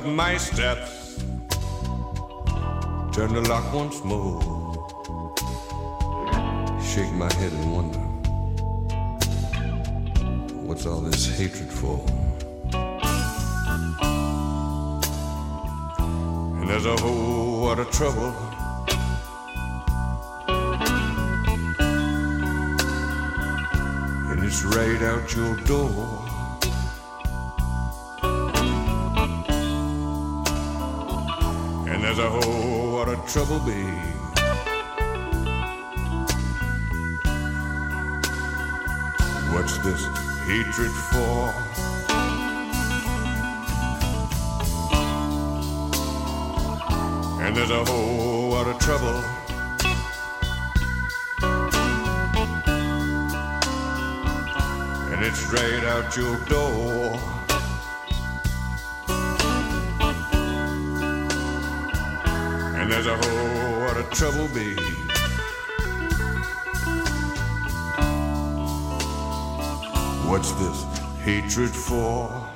Up 0.00 0.06
my 0.06 0.36
steps, 0.36 1.18
turn 3.12 3.34
the 3.34 3.44
lock 3.48 3.72
once 3.74 4.02
more, 4.04 4.40
shake 6.82 7.12
my 7.12 7.30
head 7.34 7.52
and 7.52 7.74
wonder 7.74 7.98
what's 10.66 10.86
all 10.86 11.00
this 11.00 11.38
hatred 11.38 11.68
for? 11.68 11.98
And 16.58 16.68
there's 16.68 16.86
a 16.86 16.96
whole 16.96 17.66
lot 17.66 17.78
of 17.78 17.90
trouble. 17.90 18.32
And 24.30 24.44
it's 24.44 24.64
right 24.64 25.02
out 25.02 25.34
your 25.34 25.56
door. 25.66 26.19
Trouble 33.32 33.60
be. 33.60 33.84
What's 39.52 39.78
this 39.78 40.04
hatred 40.46 40.90
for? 40.90 41.54
And 47.40 47.56
there's 47.56 47.70
a 47.70 47.84
whole 47.84 48.48
lot 48.48 48.66
of 48.66 48.80
trouble. 48.80 49.22
And 55.12 55.24
it's 55.24 55.38
straight 55.38 55.84
out 55.84 56.16
your 56.16 56.36
door. 56.46 57.39
says, 63.02 63.18
Oh, 63.22 63.80
what 63.80 63.96
a 63.96 64.02
trouble, 64.14 64.48
babe. 64.48 64.78
What's 70.28 70.52
this 70.52 70.84
hatred 71.22 71.70
for? 71.70 72.49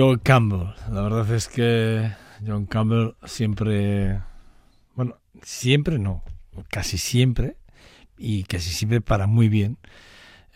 John 0.00 0.18
Campbell. 0.20 0.68
La 0.90 1.02
verdad 1.02 1.30
es 1.30 1.46
que 1.46 2.10
John 2.46 2.64
Campbell 2.64 3.16
siempre, 3.26 4.22
bueno, 4.94 5.18
siempre 5.42 5.98
no, 5.98 6.22
casi 6.70 6.96
siempre, 6.96 7.58
y 8.16 8.44
casi 8.44 8.70
siempre 8.70 9.02
para 9.02 9.26
muy 9.26 9.50
bien, 9.50 9.76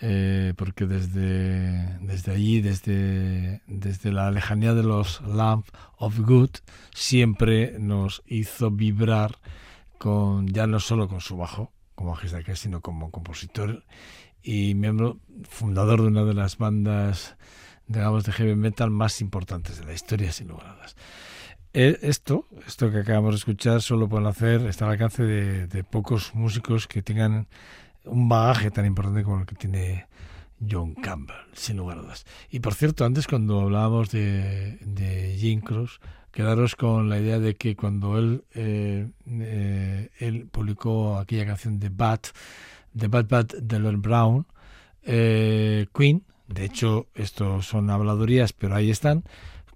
eh, 0.00 0.54
porque 0.56 0.86
desde, 0.86 1.98
desde 1.98 2.32
allí, 2.32 2.62
desde, 2.62 3.60
desde 3.66 4.12
la 4.12 4.30
lejanía 4.30 4.72
de 4.72 4.82
los 4.82 5.20
Lamp 5.20 5.66
of 5.98 6.20
Good, 6.20 6.50
siempre 6.94 7.76
nos 7.78 8.22
hizo 8.26 8.70
vibrar 8.70 9.36
con, 9.98 10.48
ya 10.48 10.66
no 10.66 10.80
solo 10.80 11.06
con 11.06 11.20
su 11.20 11.36
bajo, 11.36 11.70
como 11.94 12.12
bajista 12.12 12.42
que 12.42 12.56
sino 12.56 12.80
como 12.80 13.10
compositor 13.10 13.84
y 14.42 14.74
miembro 14.74 15.18
fundador 15.46 16.00
de 16.00 16.08
una 16.08 16.24
de 16.24 16.32
las 16.32 16.56
bandas 16.56 17.36
digamos, 17.86 18.24
de 18.24 18.32
heavy 18.32 18.54
metal 18.56 18.90
más 18.90 19.20
importantes 19.20 19.78
de 19.78 19.84
la 19.86 19.92
historia, 19.92 20.32
sin 20.32 20.48
lugar 20.48 20.66
a 20.66 20.74
dudas. 20.74 20.96
Eh, 21.72 21.98
Esto, 22.02 22.46
esto 22.66 22.90
que 22.90 22.98
acabamos 22.98 23.32
de 23.34 23.38
escuchar, 23.38 23.82
solo 23.82 24.08
pueden 24.08 24.26
hacer, 24.26 24.62
está 24.66 24.86
al 24.86 24.92
alcance 24.92 25.22
de, 25.22 25.66
de 25.66 25.84
pocos 25.84 26.34
músicos 26.34 26.86
que 26.86 27.02
tengan 27.02 27.48
un 28.04 28.28
bagaje 28.28 28.70
tan 28.70 28.86
importante 28.86 29.24
como 29.24 29.40
el 29.40 29.46
que 29.46 29.56
tiene 29.56 30.06
John 30.70 30.94
Campbell, 30.94 31.36
sin 31.52 31.78
lugar 31.78 31.98
a 31.98 32.02
dudas. 32.02 32.24
Y 32.50 32.60
por 32.60 32.74
cierto, 32.74 33.04
antes 33.04 33.26
cuando 33.26 33.60
hablábamos 33.60 34.10
de, 34.10 34.78
de 34.82 35.36
Jim 35.36 35.60
Cross, 35.60 36.00
quedaros 36.30 36.76
con 36.76 37.08
la 37.08 37.18
idea 37.18 37.38
de 37.38 37.54
que 37.54 37.76
cuando 37.76 38.18
él, 38.18 38.44
eh, 38.54 39.08
eh, 39.26 40.10
él 40.18 40.46
publicó 40.50 41.18
aquella 41.18 41.46
canción 41.46 41.78
de 41.78 41.88
Bad, 41.88 42.20
de 42.92 43.08
Bad 43.08 43.28
Bad 43.28 43.46
de 43.60 43.78
Lord 43.78 43.98
Brown, 43.98 44.46
eh, 45.02 45.86
Queen, 45.92 46.24
de 46.46 46.64
hecho, 46.64 47.08
esto 47.14 47.62
son 47.62 47.90
habladurías, 47.90 48.52
pero 48.52 48.74
ahí 48.74 48.90
están. 48.90 49.24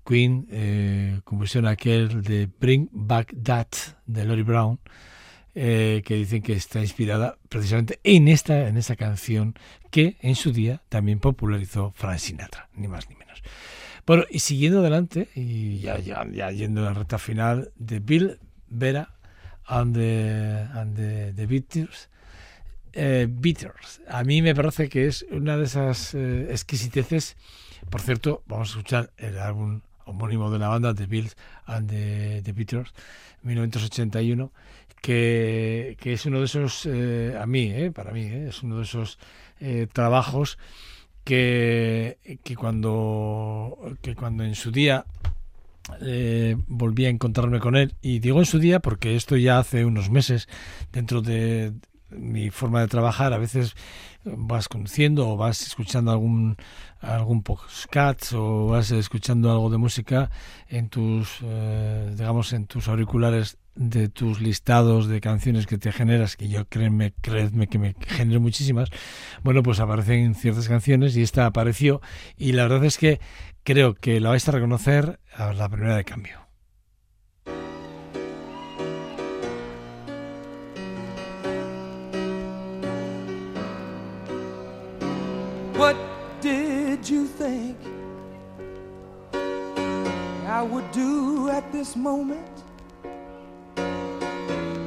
Queen 0.04 0.46
eh, 0.50 1.20
aquel 1.66 2.22
de 2.22 2.48
Bring 2.58 2.88
Back 2.92 3.34
That 3.42 3.68
de 4.06 4.24
Lori 4.24 4.42
Brown, 4.42 4.78
eh, 5.54 6.02
que 6.04 6.14
dicen 6.14 6.40
que 6.40 6.54
está 6.54 6.80
inspirada 6.80 7.36
precisamente 7.48 8.00
en 8.04 8.28
esta, 8.28 8.68
en 8.68 8.76
esa 8.76 8.96
canción 8.96 9.54
que 9.90 10.16
en 10.20 10.34
su 10.34 10.52
día 10.52 10.82
también 10.88 11.18
popularizó 11.18 11.92
Frank 11.94 12.18
Sinatra, 12.18 12.68
ni 12.74 12.88
más 12.88 13.08
ni 13.08 13.16
menos. 13.16 13.42
Bueno, 14.06 14.24
y 14.30 14.38
siguiendo 14.38 14.80
adelante, 14.80 15.28
y 15.34 15.80
ya, 15.80 15.98
ya, 15.98 16.26
ya 16.30 16.50
yendo 16.50 16.80
a 16.80 16.84
la 16.84 16.94
recta 16.94 17.18
final, 17.18 17.72
de 17.76 18.00
Bill 18.00 18.38
Vera 18.68 19.14
and 19.66 19.94
the, 19.94 20.66
and 20.72 20.96
the, 20.96 21.32
the 21.34 21.46
Beatles, 21.46 22.08
eh. 22.98 23.28
A 24.08 24.24
mí 24.24 24.42
me 24.42 24.54
parece 24.54 24.88
que 24.88 25.06
es 25.06 25.24
una 25.30 25.56
de 25.56 25.64
esas 25.64 26.14
eh, 26.14 26.48
exquisiteces. 26.50 27.36
Por 27.90 28.00
cierto, 28.00 28.42
vamos 28.46 28.68
a 28.68 28.72
escuchar 28.72 29.12
el 29.16 29.38
álbum 29.38 29.80
homónimo 30.04 30.50
de 30.50 30.58
la 30.58 30.68
banda, 30.68 30.94
The 30.94 31.06
Bills 31.06 31.36
and 31.66 31.88
the, 31.88 32.42
the 32.42 32.52
Beatles, 32.52 32.92
1981, 33.42 34.50
que, 35.00 35.96
que 36.00 36.12
es 36.14 36.26
uno 36.26 36.40
de 36.40 36.46
esos, 36.46 36.86
eh, 36.86 37.38
a 37.40 37.46
mí, 37.46 37.70
eh, 37.70 37.92
para 37.92 38.12
mí, 38.12 38.22
es 38.22 38.62
uno 38.62 38.78
de 38.78 38.82
esos 38.82 39.18
trabajos 39.92 40.56
que, 41.24 42.18
que, 42.42 42.56
cuando, 42.56 43.96
que 44.02 44.14
cuando 44.14 44.44
en 44.44 44.54
su 44.54 44.70
día 44.70 45.04
volví 46.68 47.06
a 47.06 47.08
encontrarme 47.08 47.58
con 47.58 47.76
él, 47.76 47.94
y 48.02 48.20
digo 48.20 48.38
en 48.38 48.46
su 48.46 48.58
día 48.58 48.80
porque 48.80 49.16
esto 49.16 49.36
ya 49.36 49.58
hace 49.58 49.84
unos 49.84 50.10
meses, 50.10 50.48
dentro 50.92 51.22
de 51.22 51.72
mi 52.10 52.50
forma 52.50 52.80
de 52.80 52.88
trabajar, 52.88 53.32
a 53.32 53.38
veces 53.38 53.74
vas 54.24 54.68
conduciendo 54.68 55.28
o 55.28 55.36
vas 55.36 55.62
escuchando 55.62 56.10
algún 56.10 56.56
algún 57.00 57.42
podcast 57.42 58.32
o 58.34 58.66
vas 58.66 58.90
escuchando 58.90 59.50
algo 59.50 59.70
de 59.70 59.78
música 59.78 60.30
en 60.68 60.88
tus 60.88 61.38
eh, 61.42 62.12
digamos 62.16 62.52
en 62.52 62.66
tus 62.66 62.88
auriculares 62.88 63.58
de 63.74 64.08
tus 64.08 64.40
listados 64.40 65.06
de 65.06 65.20
canciones 65.20 65.66
que 65.66 65.78
te 65.78 65.92
generas 65.92 66.36
que 66.36 66.48
yo 66.48 66.66
créeme, 66.66 67.12
créeme 67.20 67.68
que 67.68 67.78
me 67.78 67.94
genero 68.08 68.40
muchísimas. 68.40 68.90
Bueno 69.44 69.62
pues 69.62 69.78
aparecen 69.78 70.34
ciertas 70.34 70.68
canciones 70.68 71.16
y 71.16 71.22
esta 71.22 71.46
apareció 71.46 72.00
y 72.36 72.52
la 72.52 72.64
verdad 72.64 72.84
es 72.84 72.98
que 72.98 73.20
creo 73.62 73.94
que 73.94 74.20
la 74.20 74.30
vais 74.30 74.48
a 74.48 74.52
reconocer 74.52 75.20
a 75.34 75.52
la 75.52 75.68
primera 75.68 75.96
de 75.96 76.04
cambio 76.04 76.47
I 90.58 90.62
would 90.62 90.90
do 90.90 91.48
at 91.50 91.70
this 91.70 91.94
moment 91.94 92.64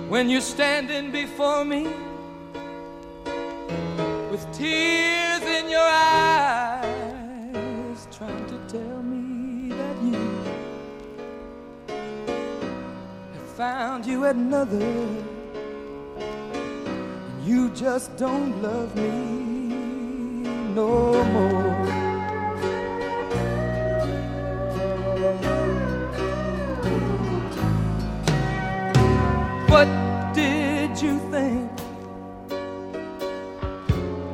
when 0.09 0.29
you're 0.29 0.41
standing 0.41 1.11
before 1.11 1.63
me 1.63 1.87
with 4.29 4.45
tears 4.51 5.43
in 5.43 5.69
your 5.69 5.89
eyes, 5.89 6.85
trying 8.11 8.45
to 8.47 8.57
tell 8.67 9.01
me 9.01 9.69
that 9.69 9.95
you 10.03 10.19
have 13.31 13.49
found 13.55 14.05
you 14.05 14.25
another 14.25 15.07
and 16.17 17.45
you 17.45 17.69
just 17.69 18.17
don't 18.17 18.61
love 18.61 18.93
me 18.97 19.09
no 20.75 21.23
more. 21.31 22.00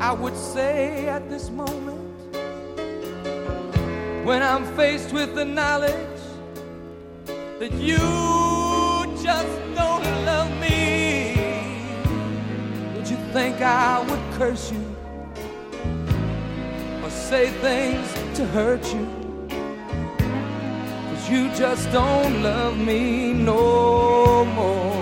I 0.07 0.13
would 0.13 0.37
say 0.37 1.05
at 1.09 1.29
this 1.29 1.49
moment 1.49 1.99
when 4.25 4.41
I'm 4.41 4.63
faced 4.77 5.11
with 5.11 5.35
the 5.35 5.43
knowledge 5.43 6.21
that 7.59 7.73
you 7.73 7.97
just 9.21 9.57
don't 9.75 10.07
love 10.25 10.49
me? 10.61 11.35
Would 12.95 13.09
you 13.09 13.17
think 13.33 13.61
I 13.61 13.99
would 13.99 14.33
curse 14.39 14.71
you 14.71 14.85
or 17.03 17.09
say 17.09 17.49
things 17.59 18.07
to 18.37 18.45
hurt 18.45 18.85
you? 18.93 19.05
Cause 21.09 21.29
you 21.29 21.49
just 21.53 21.91
don't 21.91 22.43
love 22.43 22.77
me 22.77 23.33
no 23.33 24.45
more. 24.45 24.96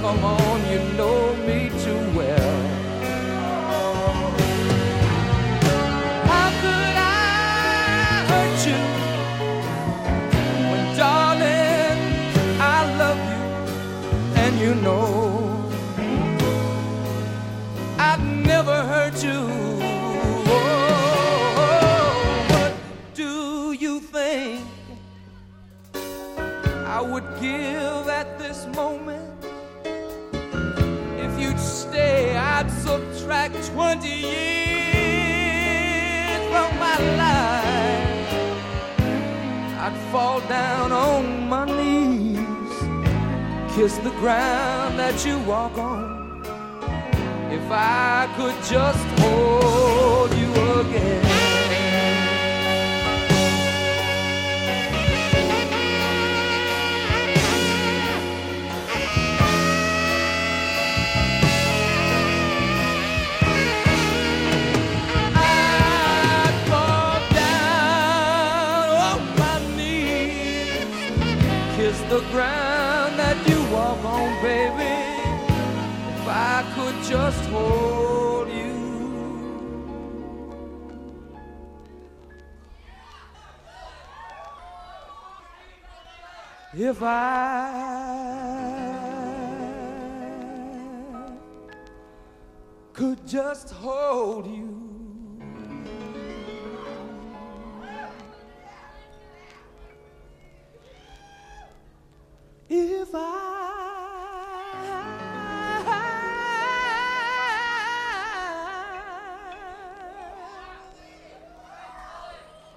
Come 0.00 0.24
on, 0.24 0.70
you 0.70 0.78
know 0.96 1.47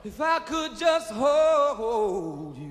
If 0.04 0.20
I 0.20 0.40
could 0.40 0.76
just 0.80 1.12
hold 1.12 2.58
you 2.58 2.71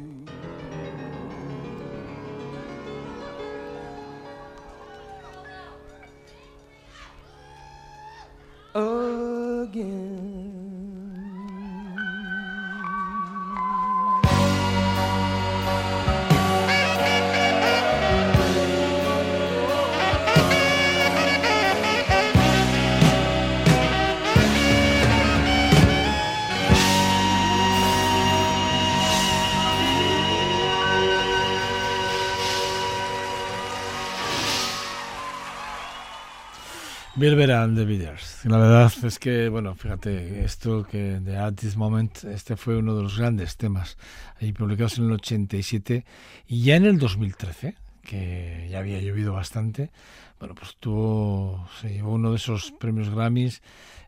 Bilber 37.20 37.52
and 37.52 37.76
the 37.76 37.84
Beatles. 37.84 38.46
La 38.46 38.56
verdad 38.56 38.90
es 39.04 39.18
que, 39.18 39.50
bueno, 39.50 39.74
fíjate, 39.74 40.42
esto 40.42 40.86
que 40.90 41.20
de 41.20 41.36
At 41.36 41.52
This 41.52 41.76
Moment, 41.76 42.24
este 42.24 42.56
fue 42.56 42.78
uno 42.78 42.96
de 42.96 43.02
los 43.02 43.18
grandes 43.18 43.58
temas 43.58 43.98
ahí 44.40 44.54
publicados 44.54 44.96
en 44.96 45.04
el 45.04 45.12
87 45.12 46.06
y 46.48 46.62
ya 46.62 46.76
en 46.76 46.86
el 46.86 46.98
2013, 46.98 47.74
que 48.00 48.68
ya 48.70 48.78
había 48.78 49.02
llovido 49.02 49.34
bastante, 49.34 49.90
bueno, 50.38 50.54
pues 50.54 50.76
tuvo, 50.80 51.68
se 51.82 51.92
llevó 51.92 52.14
uno 52.14 52.30
de 52.30 52.36
esos 52.36 52.72
premios 52.72 53.10
Grammys 53.10 53.60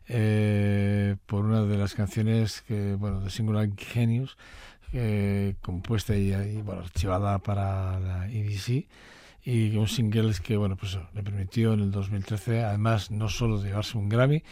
eh, 0.07 1.15
por 1.27 1.45
una 1.45 1.65
de 1.65 1.77
las 1.77 1.93
canciones 1.93 2.63
que, 2.63 2.95
bueno, 2.95 3.21
de 3.21 3.29
Singular 3.29 3.69
Genius, 3.77 4.37
eh, 4.91 5.53
compuesta 5.61 6.15
y, 6.15 6.33
y, 6.33 6.63
bueno, 6.63 6.81
archivada 6.81 7.37
para 7.37 7.99
la 7.99 8.27
EDC 8.27 8.87
y 9.43 9.75
un 9.75 9.87
single 9.87 10.33
que 10.41 10.55
bueno 10.55 10.75
pues 10.77 10.97
le 11.13 11.23
permitió 11.23 11.73
en 11.73 11.81
el 11.81 11.91
2013 11.91 12.63
además 12.63 13.11
no 13.11 13.27
solo 13.27 13.59
de 13.59 13.69
llevarse 13.69 13.97
un 13.97 14.07
Grammy 14.07 14.43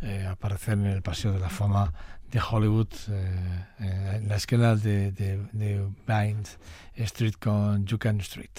eh, 0.00 0.26
aparecer 0.28 0.74
en 0.74 0.86
el 0.86 1.02
paseo 1.02 1.32
de 1.32 1.38
la 1.38 1.48
fama 1.48 1.92
de 2.30 2.40
Hollywood 2.40 2.88
eh, 3.08 3.64
eh, 3.80 4.12
en 4.16 4.28
la 4.28 4.36
esquina 4.36 4.74
de, 4.74 5.12
de, 5.12 5.38
de 5.52 5.86
Vine 6.06 6.42
Street 6.96 7.34
con 7.38 7.86
Jucan 7.86 8.20
Street. 8.20 8.50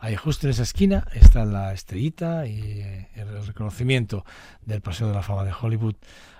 Ahí 0.00 0.16
justo 0.16 0.46
en 0.46 0.50
esa 0.50 0.64
esquina 0.64 1.06
está 1.14 1.44
la 1.44 1.72
estrellita 1.72 2.46
y 2.48 3.06
el 3.14 3.46
reconocimiento 3.46 4.24
del 4.66 4.80
paseo 4.80 5.08
de 5.08 5.14
la 5.14 5.22
fama 5.22 5.44
de 5.44 5.52
Hollywood 5.52 5.94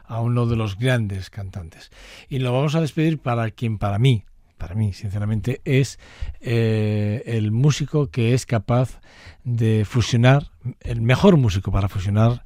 a 0.05 0.20
uno 0.20 0.46
de 0.46 0.57
los 0.57 0.76
grandes 0.76 1.30
cantantes. 1.30 1.92
Y 2.28 2.40
lo 2.40 2.53
vamos 2.53 2.74
a 2.74 2.80
despedir 2.80 3.20
para 3.20 3.53
quien 3.53 3.78
para 3.78 4.01
mí 4.01 4.24
para 4.61 4.76
mí, 4.76 4.92
sinceramente, 4.92 5.62
es 5.64 5.98
eh, 6.40 7.22
el 7.24 7.50
músico 7.50 8.11
que 8.11 8.34
es 8.34 8.44
capaz 8.46 9.00
de 9.42 9.84
fusionar, 9.84 10.52
el 10.80 11.00
mejor 11.00 11.38
músico 11.38 11.72
para 11.72 11.88
fusionar 11.88 12.44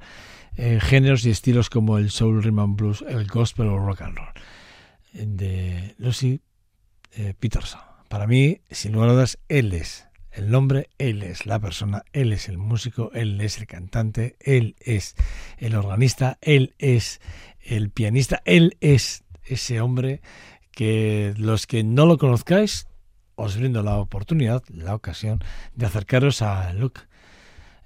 eh, 0.55 0.79
géneros 0.81 1.25
y 1.25 1.29
estilos 1.29 1.69
como 1.69 1.97
el 1.97 2.09
soul, 2.09 2.41
rhythm 2.41 2.59
and 2.59 2.77
blues, 2.77 3.03
el 3.07 3.27
gospel 3.27 3.67
o 3.67 3.77
rock 3.77 4.01
and 4.01 4.17
roll, 4.17 4.33
de 5.13 5.93
Lucy 5.97 6.41
eh, 7.11 7.33
Peterson. 7.37 7.81
Para 8.07 8.25
mí, 8.27 8.61
sin 8.71 8.93
lugar 8.93 9.09
a 9.09 9.13
dudas, 9.13 9.37
él 9.49 9.73
es 9.73 10.07
el 10.31 10.49
nombre, 10.49 10.89
él 10.97 11.21
es 11.21 11.45
la 11.45 11.59
persona, 11.59 12.03
él 12.13 12.31
es 12.31 12.47
el 12.47 12.57
músico, 12.57 13.11
él 13.13 13.39
es 13.41 13.57
el 13.57 13.67
cantante, 13.67 14.37
él 14.39 14.75
es 14.79 15.15
el 15.57 15.75
organista, 15.75 16.37
él 16.41 16.75
es 16.79 17.19
el 17.59 17.89
pianista, 17.89 18.41
él 18.45 18.77
es 18.79 19.25
ese 19.43 19.81
hombre 19.81 20.21
que 20.75 21.33
los 21.37 21.65
que 21.65 21.83
no 21.83 22.05
lo 22.05 22.17
conozcáis, 22.17 22.85
os 23.35 23.57
brindo 23.57 23.81
la 23.81 23.97
oportunidad, 23.97 24.63
la 24.69 24.93
ocasión 24.93 25.43
de 25.73 25.85
acercaros 25.85 26.41
a 26.41 26.71
Luke 26.73 27.01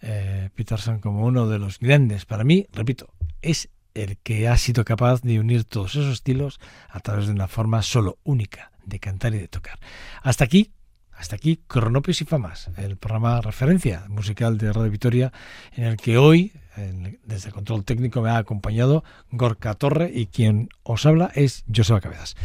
eh, 0.02 0.50
Peterson 0.56 1.00
como 1.00 1.26
uno 1.26 1.48
de 1.48 1.60
los 1.60 1.80
grandes. 1.80 2.26
Para 2.26 2.44
mí, 2.44 2.68
repito, 2.74 3.14
es 3.42 3.70
el 3.94 4.18
que 4.18 4.48
ha 4.48 4.58
sido 4.58 4.86
capaz 4.86 5.22
de 5.22 5.40
unir 5.40 5.66
todos 5.66 5.96
esos 5.96 6.14
estilos 6.14 6.60
a 6.90 7.00
través 7.00 7.28
de 7.28 7.34
una 7.34 7.48
forma 7.48 7.82
solo 7.82 8.18
única 8.24 8.72
de 8.86 9.00
cantar 9.00 9.34
y 9.36 9.40
de 9.40 9.48
tocar. 9.48 9.80
Hasta 10.22 10.44
aquí, 10.44 10.72
hasta 11.12 11.36
aquí, 11.36 11.60
Cronopios 11.68 12.22
y 12.22 12.26
Famas, 12.26 12.70
el 12.78 12.98
programa 12.98 13.42
referencia 13.42 14.06
musical 14.08 14.58
de 14.58 14.72
Radio 14.72 14.90
Vitoria, 14.90 15.34
en 15.74 15.84
el 15.84 15.98
que 15.98 16.18
hoy, 16.18 16.54
en, 16.78 17.20
desde 17.24 17.50
el 17.50 17.54
control 17.54 17.84
técnico, 17.84 18.22
me 18.22 18.30
ha 18.30 18.38
acompañado 18.38 19.04
Gorka 19.32 19.74
Torre 19.74 20.12
y 20.14 20.28
quien 20.28 20.70
os 20.84 21.06
habla 21.06 21.30
es 21.36 21.66
Joseba 21.74 22.00
Cabezas. 22.00 22.36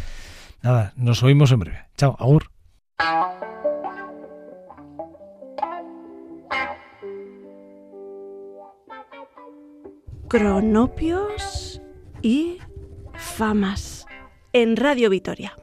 Nada, 0.64 0.94
nos 0.96 1.22
oímos 1.22 1.52
en 1.52 1.58
breve. 1.58 1.78
Chao, 1.94 2.16
agur. 2.18 2.50
Cronopios 10.26 11.82
y 12.22 12.60
famas 13.14 14.06
en 14.54 14.76
Radio 14.76 15.10
Vitoria. 15.10 15.54